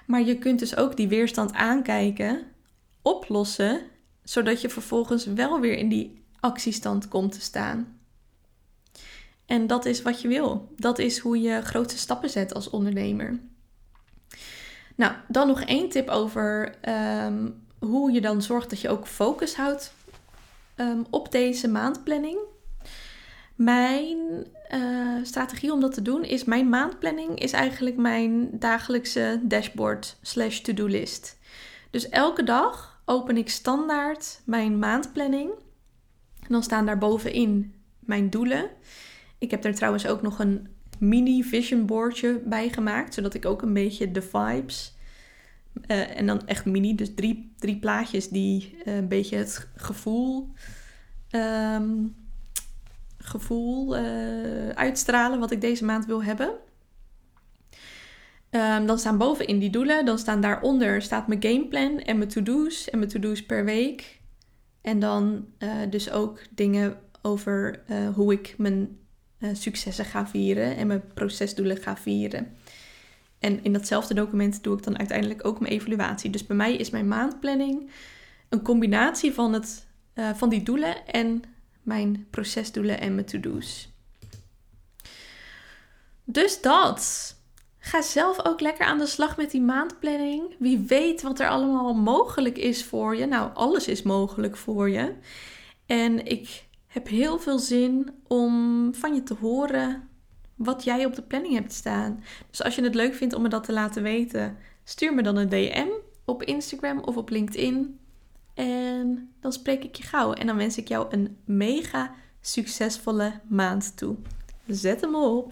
Maar 0.05 0.21
je 0.21 0.37
kunt 0.37 0.59
dus 0.59 0.75
ook 0.75 0.97
die 0.97 1.07
weerstand 1.07 1.53
aankijken, 1.53 2.43
oplossen, 3.01 3.81
zodat 4.23 4.61
je 4.61 4.69
vervolgens 4.69 5.25
wel 5.25 5.59
weer 5.59 5.77
in 5.77 5.89
die 5.89 6.23
actiestand 6.39 7.07
komt 7.07 7.31
te 7.31 7.41
staan. 7.41 7.99
En 9.45 9.67
dat 9.67 9.85
is 9.85 10.01
wat 10.01 10.21
je 10.21 10.27
wil. 10.27 10.73
Dat 10.75 10.99
is 10.99 11.17
hoe 11.17 11.41
je 11.41 11.61
grootste 11.61 11.97
stappen 11.99 12.29
zet 12.29 12.53
als 12.53 12.69
ondernemer. 12.69 13.39
Nou, 14.95 15.13
dan 15.27 15.47
nog 15.47 15.61
één 15.61 15.89
tip 15.89 16.09
over 16.09 16.75
ehm, 16.81 17.49
hoe 17.79 18.11
je 18.11 18.21
dan 18.21 18.41
zorgt 18.41 18.69
dat 18.69 18.81
je 18.81 18.89
ook 18.89 19.07
focus 19.07 19.55
houdt 19.55 19.93
um, 20.75 21.05
op 21.09 21.31
deze 21.31 21.67
maandplanning. 21.67 22.37
Mijn 23.55 24.17
uh, 24.73 25.23
strategie 25.23 25.73
om 25.73 25.79
dat 25.79 25.93
te 25.93 26.01
doen 26.01 26.23
is 26.23 26.43
mijn 26.43 26.69
maandplanning 26.69 27.39
is 27.39 27.51
eigenlijk 27.51 27.97
mijn 27.97 28.49
dagelijkse 28.59 29.39
dashboard 29.43 30.17
slash 30.21 30.59
to-do 30.59 30.85
list. 30.85 31.37
Dus 31.89 32.09
elke 32.09 32.43
dag 32.43 33.01
open 33.05 33.37
ik 33.37 33.49
standaard 33.49 34.41
mijn 34.45 34.79
maandplanning. 34.79 35.49
En 36.39 36.47
dan 36.47 36.63
staan 36.63 36.85
daar 36.85 36.97
bovenin 36.97 37.73
mijn 37.99 38.29
doelen. 38.29 38.69
Ik 39.37 39.51
heb 39.51 39.65
er 39.65 39.75
trouwens 39.75 40.07
ook 40.07 40.21
nog 40.21 40.39
een 40.39 40.67
mini 40.99 41.43
vision 41.43 41.85
boardje 41.85 42.41
bij 42.45 42.69
gemaakt, 42.69 43.13
zodat 43.13 43.33
ik 43.33 43.45
ook 43.45 43.61
een 43.61 43.73
beetje 43.73 44.11
de 44.11 44.21
vibes 44.21 44.93
uh, 45.87 46.17
en 46.17 46.25
dan 46.25 46.47
echt 46.47 46.65
mini, 46.65 46.95
dus 46.95 47.13
drie, 47.15 47.53
drie 47.57 47.79
plaatjes 47.79 48.29
die 48.29 48.77
uh, 48.85 48.95
een 48.95 49.07
beetje 49.07 49.35
het 49.35 49.67
gevoel 49.75 50.51
um, 51.31 52.15
gevoel 53.25 53.97
uh, 53.97 54.69
uitstralen 54.69 55.39
wat 55.39 55.51
ik 55.51 55.61
deze 55.61 55.85
maand 55.85 56.05
wil 56.05 56.23
hebben. 56.23 56.49
Um, 58.51 58.85
dan 58.85 58.99
staan 58.99 59.17
bovenin 59.17 59.59
die 59.59 59.69
doelen. 59.69 60.05
Dan 60.05 60.17
staan 60.17 60.41
daaronder 60.41 61.01
staat 61.01 61.27
mijn 61.27 61.43
gameplan 61.43 61.99
en 61.99 62.17
mijn 62.17 62.29
to-do's 62.29 62.89
en 62.89 62.97
mijn 62.97 63.09
to-do's 63.09 63.45
per 63.45 63.65
week. 63.65 64.21
En 64.81 64.99
dan 64.99 65.45
uh, 65.59 65.71
dus 65.89 66.11
ook 66.11 66.39
dingen 66.49 66.97
over 67.21 67.83
uh, 67.89 68.09
hoe 68.09 68.33
ik 68.33 68.55
mijn 68.57 68.97
successen 69.53 70.05
ga 70.05 70.27
vieren 70.27 70.75
en 70.75 70.87
mijn 70.87 71.03
procesdoelen 71.13 71.77
ga 71.77 71.97
vieren. 71.97 72.47
En 73.39 73.63
in 73.63 73.73
datzelfde 73.73 74.13
document 74.13 74.63
doe 74.63 74.77
ik 74.77 74.83
dan 74.83 74.97
uiteindelijk 74.97 75.45
ook 75.45 75.59
mijn 75.59 75.73
evaluatie. 75.73 76.29
Dus 76.29 76.45
bij 76.45 76.55
mij 76.55 76.75
is 76.75 76.89
mijn 76.89 77.07
maandplanning 77.07 77.91
een 78.49 78.61
combinatie 78.61 79.33
van, 79.33 79.53
het, 79.53 79.87
van 80.33 80.49
die 80.49 80.63
doelen 80.63 81.07
en 81.07 81.43
mijn 81.85 82.27
procesdoelen 82.29 82.99
en 82.99 83.15
mijn 83.15 83.27
to-do's. 83.27 83.89
Dus 86.23 86.61
dat. 86.61 87.33
Ga 87.77 88.01
zelf 88.01 88.45
ook 88.45 88.59
lekker 88.59 88.85
aan 88.85 88.97
de 88.97 89.05
slag 89.05 89.37
met 89.37 89.51
die 89.51 89.61
maandplanning. 89.61 90.55
Wie 90.59 90.77
weet 90.77 91.21
wat 91.21 91.39
er 91.39 91.49
allemaal 91.49 91.93
mogelijk 91.93 92.57
is 92.57 92.83
voor 92.83 93.15
je. 93.15 93.25
Nou, 93.25 93.51
alles 93.53 93.87
is 93.87 94.01
mogelijk 94.01 94.57
voor 94.57 94.89
je. 94.89 95.13
En 95.85 96.25
ik 96.25 96.65
heb 96.87 97.07
heel 97.07 97.39
veel 97.39 97.59
zin 97.59 98.09
om 98.27 98.93
van 98.93 99.13
je 99.13 99.23
te 99.23 99.33
horen 99.33 100.09
wat 100.55 100.83
jij 100.83 101.05
op 101.05 101.15
de 101.15 101.21
planning 101.21 101.53
hebt 101.53 101.73
staan. 101.73 102.23
Dus 102.49 102.63
als 102.63 102.75
je 102.75 102.83
het 102.83 102.95
leuk 102.95 103.13
vindt 103.13 103.33
om 103.33 103.41
me 103.41 103.49
dat 103.49 103.63
te 103.63 103.73
laten 103.73 104.03
weten, 104.03 104.57
stuur 104.83 105.13
me 105.13 105.21
dan 105.21 105.35
een 105.35 105.49
DM 105.49 105.87
op 106.25 106.43
Instagram 106.43 106.99
of 106.99 107.17
op 107.17 107.29
LinkedIn. 107.29 107.99
En 108.55 109.33
dan 109.39 109.53
spreek 109.53 109.83
ik 109.83 109.95
je 109.95 110.03
gauw. 110.03 110.33
En 110.33 110.47
dan 110.47 110.57
wens 110.57 110.77
ik 110.77 110.87
jou 110.87 111.07
een 111.09 111.37
mega 111.45 112.13
succesvolle 112.41 113.39
maand 113.47 113.97
toe. 113.97 114.15
Zet 114.67 115.01
hem 115.01 115.15
op! 115.15 115.43